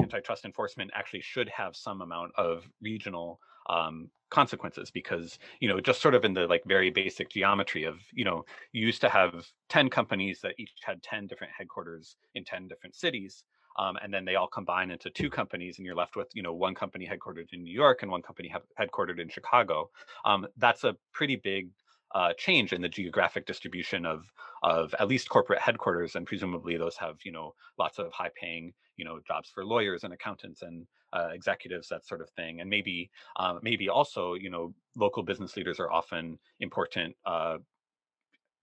[0.00, 6.00] antitrust enforcement actually should have some amount of regional um, consequences because you know just
[6.00, 9.46] sort of in the like very basic geometry of you know you used to have
[9.68, 13.44] 10 companies that each had 10 different headquarters in 10 different cities
[13.78, 16.54] um, and then they all combine into two companies and you're left with you know
[16.54, 19.88] one company headquartered in new york and one company headquartered in chicago.
[20.24, 21.68] Um, that's a pretty big
[22.14, 24.24] uh, change in the geographic distribution of
[24.62, 28.72] of at least corporate headquarters, and presumably those have you know lots of high paying
[28.96, 32.70] you know jobs for lawyers and accountants and uh, executives, that sort of thing, and
[32.70, 37.14] maybe um, maybe also you know local business leaders are often important.
[37.24, 37.58] Uh,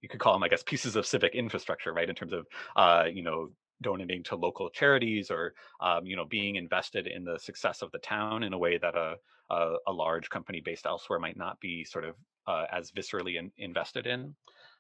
[0.02, 2.10] you could call them, I guess, pieces of civic infrastructure, right?
[2.10, 3.50] In terms of uh, you know
[3.82, 8.00] donating to local charities or um, you know being invested in the success of the
[8.00, 9.16] town in a way that a,
[9.50, 12.16] a, a large company based elsewhere might not be sort of
[12.48, 14.36] uh, as viscerally in, invested in.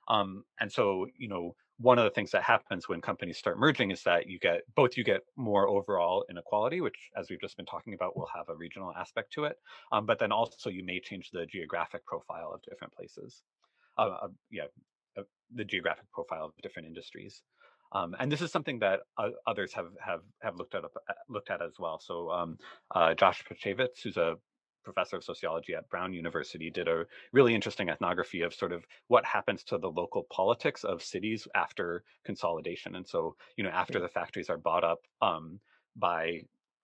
[0.07, 3.91] Um, and so, you know, one of the things that happens when companies start merging
[3.91, 7.65] is that you get both you get more overall inequality, which, as we've just been
[7.65, 9.55] talking about, will have a regional aspect to it.
[9.91, 13.43] Um, but then also you may change the geographic profile of different places.
[13.97, 14.63] Uh, uh, yeah,
[15.17, 15.23] uh,
[15.55, 17.43] the geographic profile of different industries.
[17.91, 20.83] Um, and this is something that uh, others have have have looked at
[21.29, 21.99] looked at as well.
[21.99, 22.57] So um,
[22.93, 24.35] uh, Josh Pacewicz, who's a
[24.83, 29.25] professor of sociology at Brown University, did a really interesting ethnography of sort of what
[29.25, 32.95] happens to the local politics of cities after consolidation.
[32.95, 35.59] And so, you know, after the factories are bought up um,
[35.95, 36.41] by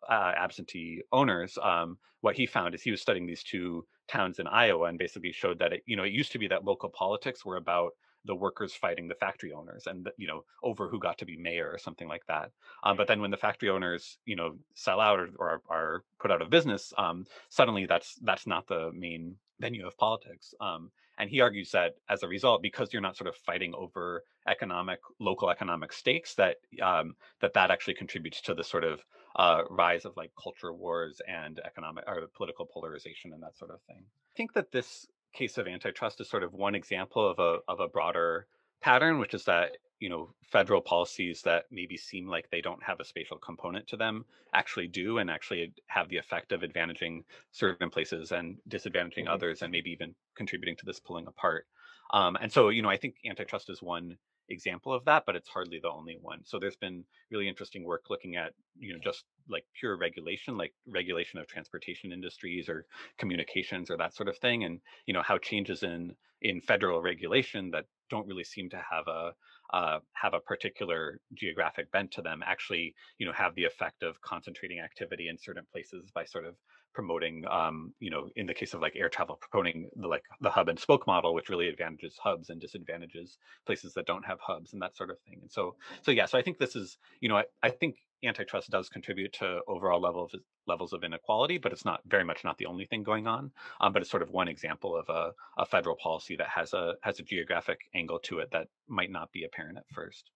[0.10, 4.48] uh, absentee owners, um, what he found is he was studying these two towns in
[4.48, 7.46] Iowa and basically showed that it, you know, it used to be that local politics
[7.46, 7.92] were about
[8.26, 11.70] the workers fighting the factory owners and you know over who got to be mayor
[11.72, 12.52] or something like that.
[12.84, 16.32] Um, but then when the factory owners you know sell out or, or are put
[16.32, 20.54] out of business um, suddenly that's that's not the main venue of politics.
[20.60, 24.24] Um, and he argues that as a result because you're not sort of fighting over
[24.48, 29.02] economic local economic stakes that um, that that actually contributes to the sort of
[29.38, 33.82] uh, rise of like culture wars and economic or political polarization and that sort of
[33.84, 34.04] thing.
[34.04, 37.80] I think that this case of antitrust is sort of one example of a of
[37.80, 38.48] a broader
[38.82, 43.00] pattern, which is that you know federal policies that maybe seem like they don't have
[43.00, 47.90] a spatial component to them actually do and actually have the effect of advantaging certain
[47.90, 49.34] places and disadvantaging mm-hmm.
[49.34, 51.66] others and maybe even contributing to this pulling apart
[52.12, 54.18] um, and so you know i think antitrust is one
[54.50, 56.42] example of that, but it's hardly the only one.
[56.44, 60.74] So there's been really interesting work looking at, you know, just like pure regulation, like
[60.88, 62.86] regulation of transportation industries or
[63.18, 67.72] communications or that sort of thing, and you know how changes in in federal regulation
[67.72, 69.34] that don't really seem to have a
[69.74, 74.22] uh, have a particular geographic bent to them actually you know have the effect of
[74.22, 76.56] concentrating activity in certain places by sort of
[76.96, 80.50] promoting um, you know in the case of like air travel promoting the like the
[80.50, 84.74] hub and spoke model which really advantages hubs and disadvantages places that don't have hubs
[84.74, 85.40] and that sort of thing.
[85.42, 88.72] And so so yeah so i think this is you know i, I think antitrust
[88.72, 90.32] does contribute to overall level of
[90.66, 93.52] levels of inequality but it's not very much not the only thing going on.
[93.82, 96.94] Um, but it's sort of one example of a, a federal policy that has a
[97.02, 100.30] has a geographic angle to it that might not be apparent at first.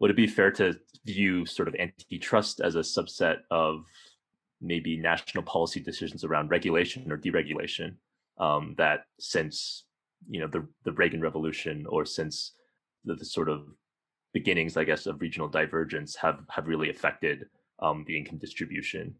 [0.00, 3.84] Would it be fair to view sort of antitrust as a subset of
[4.66, 7.94] maybe national policy decisions around regulation or deregulation
[8.38, 9.84] um, that since
[10.28, 12.52] you know the the Reagan Revolution or since
[13.04, 13.66] the, the, sort of
[14.32, 17.46] beginnings, I guess, of regional divergence have have really affected
[17.80, 19.14] um, the income distribution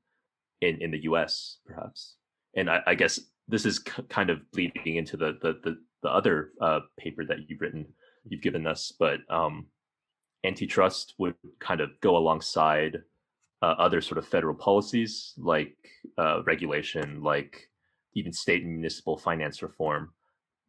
[0.61, 1.59] in in the U.S.
[1.67, 2.17] perhaps.
[2.57, 6.11] And I, I guess this is c- kind of bleeding into the the the, the
[6.11, 7.87] other uh, paper that you've written,
[8.25, 9.67] you've given us, but um,
[10.45, 12.99] antitrust would kind of go alongside
[13.63, 15.77] uh, other sort of federal policies like
[16.19, 17.69] uh, regulation, like
[18.15, 20.13] even state and municipal finance reform,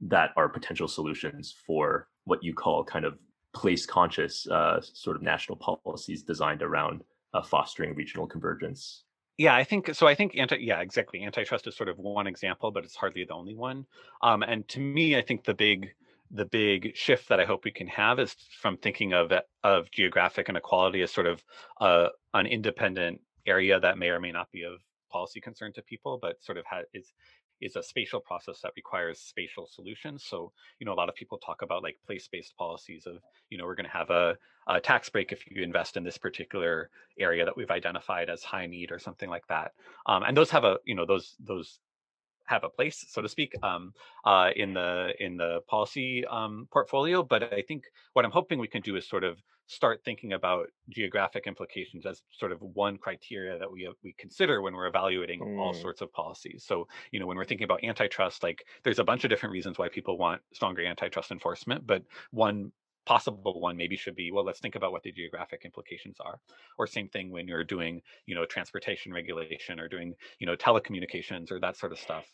[0.02, 3.18] that are potential solutions for what you call kind of
[3.54, 9.04] place conscious uh, sort of national policies designed around uh, fostering regional convergence.
[9.38, 10.08] Yeah, I think so.
[10.08, 11.24] I think anti, yeah, exactly.
[11.24, 13.86] Antitrust is sort of one example, but it's hardly the only one.
[14.24, 15.90] Um, and to me, I think the big
[16.32, 19.32] the big shift that I hope we can have is from thinking of
[19.64, 21.44] of geographic inequality as sort of
[21.80, 26.20] uh, an independent area that may or may not be of policy concern to people,
[26.22, 27.14] but sort of ha- is
[27.62, 30.24] is a spatial process that requires spatial solutions.
[30.24, 33.18] So, you know, a lot of people talk about like place-based policies of,
[33.50, 36.20] you know, we're going to have a, a, tax break if you invest in this
[36.20, 39.72] particular area that we've identified as high need or something like that.
[40.06, 41.80] Um, and those have a, you know, those those
[42.48, 43.94] have a place, so to speak, um,
[44.26, 47.24] uh, in the in the policy um, portfolio.
[47.24, 47.84] But I think
[48.14, 49.38] what I'm hoping we can do is sort of
[49.68, 54.62] start thinking about geographic implications as sort of one criteria that we uh, we consider
[54.62, 55.60] when we're evaluating mm.
[55.60, 56.64] all sorts of policies.
[56.66, 59.78] So you know when we're thinking about antitrust, like there's a bunch of different reasons
[59.78, 62.72] why people want stronger antitrust enforcement, but one
[63.08, 66.40] possible one maybe should be well let's think about what the geographic implications are.
[66.78, 71.50] Or same thing when you're doing you know transportation regulation or doing you know telecommunications
[71.52, 72.26] or that sort of stuff.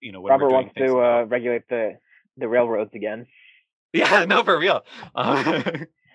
[0.00, 1.98] You know robert wants to uh, regulate the
[2.36, 3.26] the railroads again.
[3.92, 4.84] Yeah no for real.
[5.14, 5.62] Uh,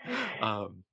[0.42, 0.84] um,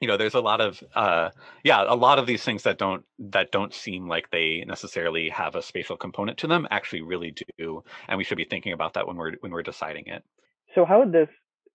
[0.00, 1.30] you know there's a lot of uh
[1.64, 5.54] yeah a lot of these things that don't that don't seem like they necessarily have
[5.56, 9.06] a spatial component to them actually really do and we should be thinking about that
[9.06, 10.22] when we're when we're deciding it.
[10.74, 11.28] So how would this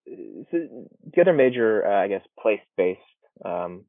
[0.06, 2.99] so the other major, uh, I guess, place-based
[3.45, 3.86] um,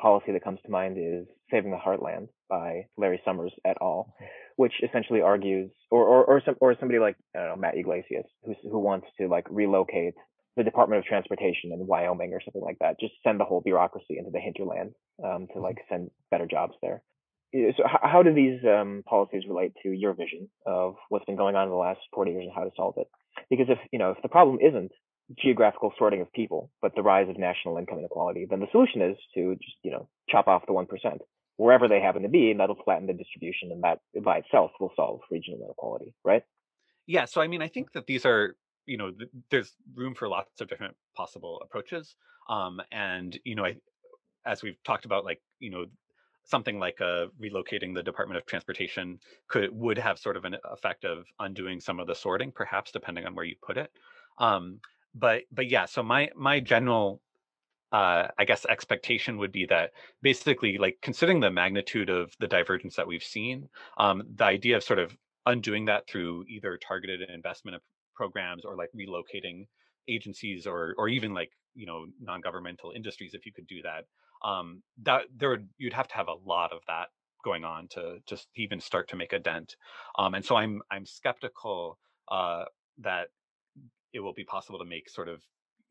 [0.00, 4.14] policy that comes to mind is "Saving the Heartland" by Larry Summers et al.,
[4.56, 8.26] which essentially argues, or or or, some, or somebody like I don't know Matt Yglesias,
[8.44, 10.14] who who wants to like relocate
[10.56, 14.18] the Department of Transportation in Wyoming or something like that, just send the whole bureaucracy
[14.18, 14.92] into the hinterland
[15.24, 17.02] um, to like send better jobs there.
[17.76, 21.64] So how do these um, policies relate to your vision of what's been going on
[21.64, 23.06] in the last 40 years and how to solve it?
[23.48, 24.90] Because if you know if the problem isn't
[25.38, 29.16] geographical sorting of people, but the rise of national income inequality, then the solution is
[29.34, 30.86] to just, you know, chop off the 1%
[31.56, 34.92] wherever they happen to be, and that'll flatten the distribution, and that by itself will
[34.96, 36.42] solve regional inequality, right?
[37.06, 37.26] Yeah.
[37.26, 38.56] So, I mean, I think that these are,
[38.86, 42.16] you know, th- there's room for lots of different possible approaches.
[42.48, 43.76] Um, and, you know, I,
[44.44, 45.86] as we've talked about, like, you know,
[46.44, 49.18] something like uh, relocating the Department of Transportation
[49.48, 53.26] could would have sort of an effect of undoing some of the sorting, perhaps depending
[53.26, 53.90] on where you put it.
[54.38, 54.80] Um,
[55.14, 57.20] but but yeah, so my my general
[57.92, 62.96] uh, I guess expectation would be that basically, like considering the magnitude of the divergence
[62.96, 67.80] that we've seen, um, the idea of sort of undoing that through either targeted investment
[68.14, 69.66] programs or like relocating
[70.08, 74.04] agencies or or even like you know non-governmental industries if you could do that
[74.46, 77.08] um that there would you'd have to have a lot of that
[77.44, 79.76] going on to just even start to make a dent
[80.18, 81.98] um and so i'm i'm skeptical
[82.28, 82.64] uh
[82.98, 83.28] that
[84.14, 85.42] it will be possible to make sort of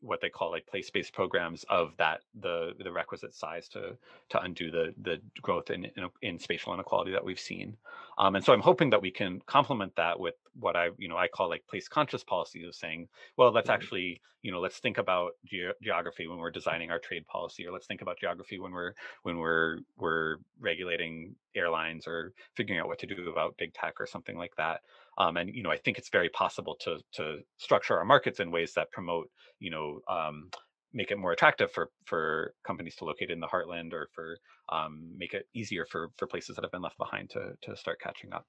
[0.04, 3.96] what they call like place-based programs of that the the requisite size to
[4.28, 7.76] to undo the the growth in in, in spatial inequality that we've seen
[8.18, 11.16] um, and so i'm hoping that we can complement that with what i you know
[11.16, 13.08] i call like place conscious policies of saying
[13.38, 13.74] well let's mm-hmm.
[13.74, 17.72] actually you know let's think about ge- geography when we're designing our trade policy or
[17.72, 22.98] let's think about geography when we're when we're we're regulating airlines or figuring out what
[22.98, 24.82] to do about big tech or something like that
[25.18, 28.50] um, and you know, I think it's very possible to to structure our markets in
[28.50, 30.50] ways that promote, you know, um,
[30.92, 34.36] make it more attractive for for companies to locate in the heartland or for
[34.70, 38.00] um, make it easier for for places that have been left behind to to start
[38.00, 38.44] catching up.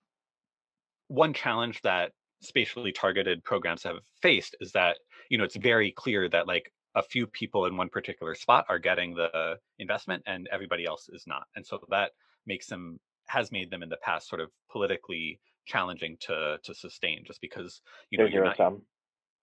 [1.08, 2.12] One challenge that
[2.42, 4.98] spatially targeted programs have faced is that
[5.30, 8.80] you know it's very clear that like a few people in one particular spot are
[8.80, 12.12] getting the investment and everybody else is not and so that
[12.46, 17.24] makes them has made them in the past sort of politically challenging to to sustain
[17.26, 18.82] just because you know you're not, sum.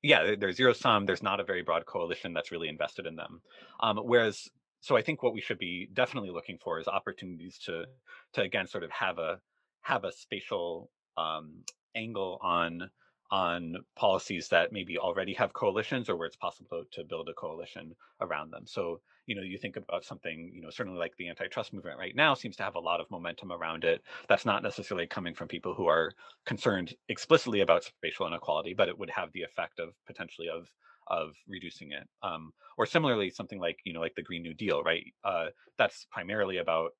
[0.02, 3.40] yeah there's zero sum there's not a very broad coalition that's really invested in them
[3.80, 4.48] um, whereas
[4.80, 7.84] so i think what we should be definitely looking for is opportunities to
[8.32, 9.38] to again sort of have a
[9.82, 11.64] have a spatial um,
[11.94, 12.88] angle on
[13.32, 17.94] on policies that maybe already have coalitions or where it's possible to build a coalition
[18.20, 18.64] around them.
[18.66, 22.14] So you know you think about something you know certainly like the antitrust movement right
[22.14, 24.02] now seems to have a lot of momentum around it.
[24.28, 26.12] That's not necessarily coming from people who are
[26.44, 30.68] concerned explicitly about spatial inequality but it would have the effect of potentially of
[31.08, 32.06] of reducing it.
[32.22, 35.04] Um, or similarly something like you know like the green new deal right?
[35.24, 35.46] Uh,
[35.78, 36.90] that's primarily about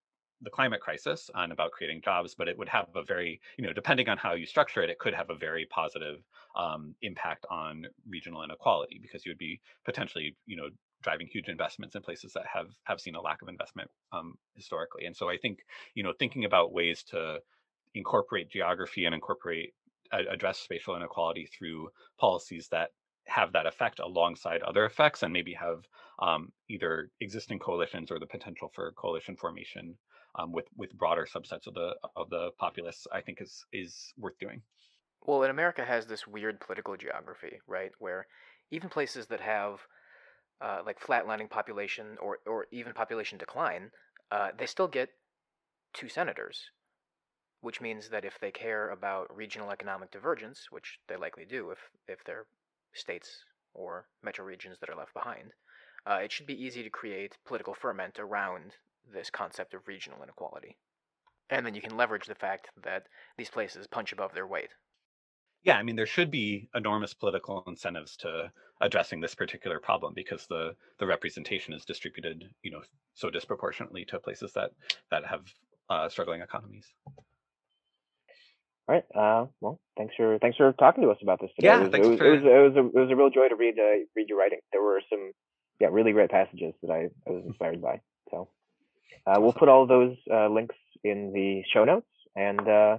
[0.43, 3.73] the climate crisis and about creating jobs, but it would have a very, you know,
[3.73, 6.19] depending on how you structure it, it could have a very positive
[6.57, 10.69] um, impact on regional inequality because you would be potentially, you know,
[11.03, 15.07] driving huge investments in places that have have seen a lack of investment um, historically.
[15.07, 15.61] And so I think
[15.95, 17.39] you know thinking about ways to
[17.95, 19.75] incorporate geography and incorporate
[20.13, 21.89] address spatial inequality through
[22.19, 22.91] policies that
[23.27, 25.85] have that effect alongside other effects and maybe have
[26.19, 29.97] um, either existing coalitions or the potential for coalition formation
[30.35, 34.39] um, with with broader subsets of the of the populace i think is is worth
[34.39, 34.63] doing.
[35.27, 38.27] Well and america has this weird political geography right where
[38.71, 39.81] even places that have
[40.63, 43.91] uh, like flatlining population or, or even population decline,
[44.31, 45.11] uh, they still get
[45.93, 46.71] two senators,
[47.61, 51.79] which means that if they care about regional economic divergence, which they likely do if,
[52.07, 52.47] if they're
[52.95, 55.53] states or metro regions that are left behind,
[56.07, 58.73] uh, it should be easy to create political ferment around
[59.13, 60.77] this concept of regional inequality.
[61.51, 64.71] And then you can leverage the fact that these places punch above their weight
[65.65, 68.51] yeah, I mean, there should be enormous political incentives to
[68.81, 72.81] addressing this particular problem because the the representation is distributed, you know,
[73.15, 74.71] so disproportionately to places that
[75.11, 75.43] that have
[75.89, 76.87] uh, struggling economies.
[78.89, 79.05] All right.
[79.15, 81.69] Uh, well, thanks for thanks for talking to us about this today.
[81.69, 82.27] Yeah, it was, thanks it was, for...
[82.27, 84.39] it was, it was, a, it was a real joy to read uh, read your
[84.39, 84.59] writing.
[84.73, 85.31] There were some
[85.81, 88.01] yeah really great passages that I, I was inspired by.
[88.31, 88.49] So
[89.27, 92.99] uh, we'll put all those uh, links in the show notes, and uh,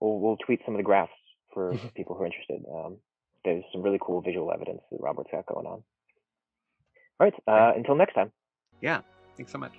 [0.00, 1.12] we'll we'll tweet some of the graphs
[1.52, 1.88] for mm-hmm.
[1.88, 2.62] people who are interested.
[2.72, 2.98] Um,
[3.44, 5.82] there's some really cool visual evidence that Robert's got going on.
[7.20, 8.32] All right, uh, until next time.
[8.80, 9.00] Yeah,
[9.36, 9.72] thanks so much.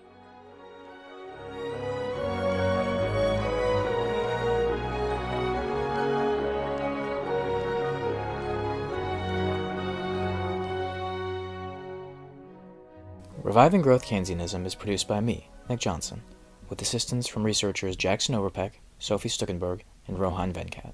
[13.44, 16.22] Reviving Growth Keynesianism is produced by me, Nick Johnson,
[16.70, 20.94] with assistance from researchers Jackson Overpeck, Sophie Stuckenberg, and Rohan Venkat.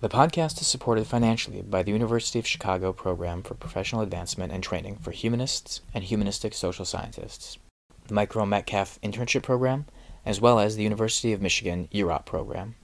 [0.00, 4.60] The podcast is supported financially by the University of Chicago Program for Professional Advancement and
[4.60, 7.58] Training for Humanists and Humanistic Social Scientists,
[8.08, 9.86] the Micro Metcalf Internship Program,
[10.24, 12.74] as well as the University of Michigan UROP program.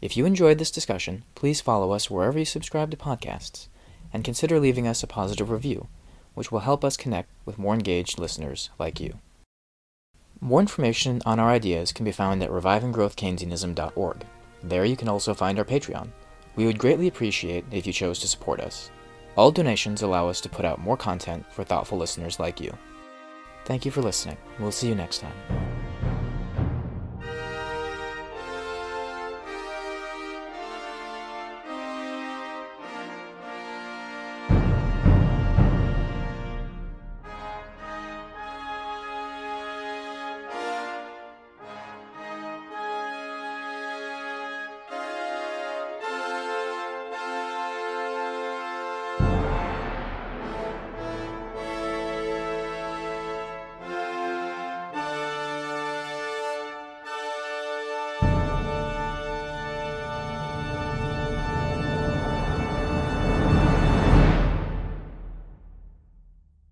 [0.00, 3.68] If you enjoyed this discussion, please follow us wherever you subscribe to podcasts,
[4.10, 5.88] and consider leaving us a positive review,
[6.34, 9.18] which will help us connect with more engaged listeners like you.
[10.40, 14.26] More information on our ideas can be found at revivinggrowthkeynesianism.org.
[14.62, 16.10] There you can also find our Patreon
[16.56, 18.90] we would greatly appreciate if you chose to support us.
[19.36, 22.72] All donations allow us to put out more content for thoughtful listeners like you.
[23.64, 24.36] Thank you for listening.
[24.60, 25.73] We'll see you next time.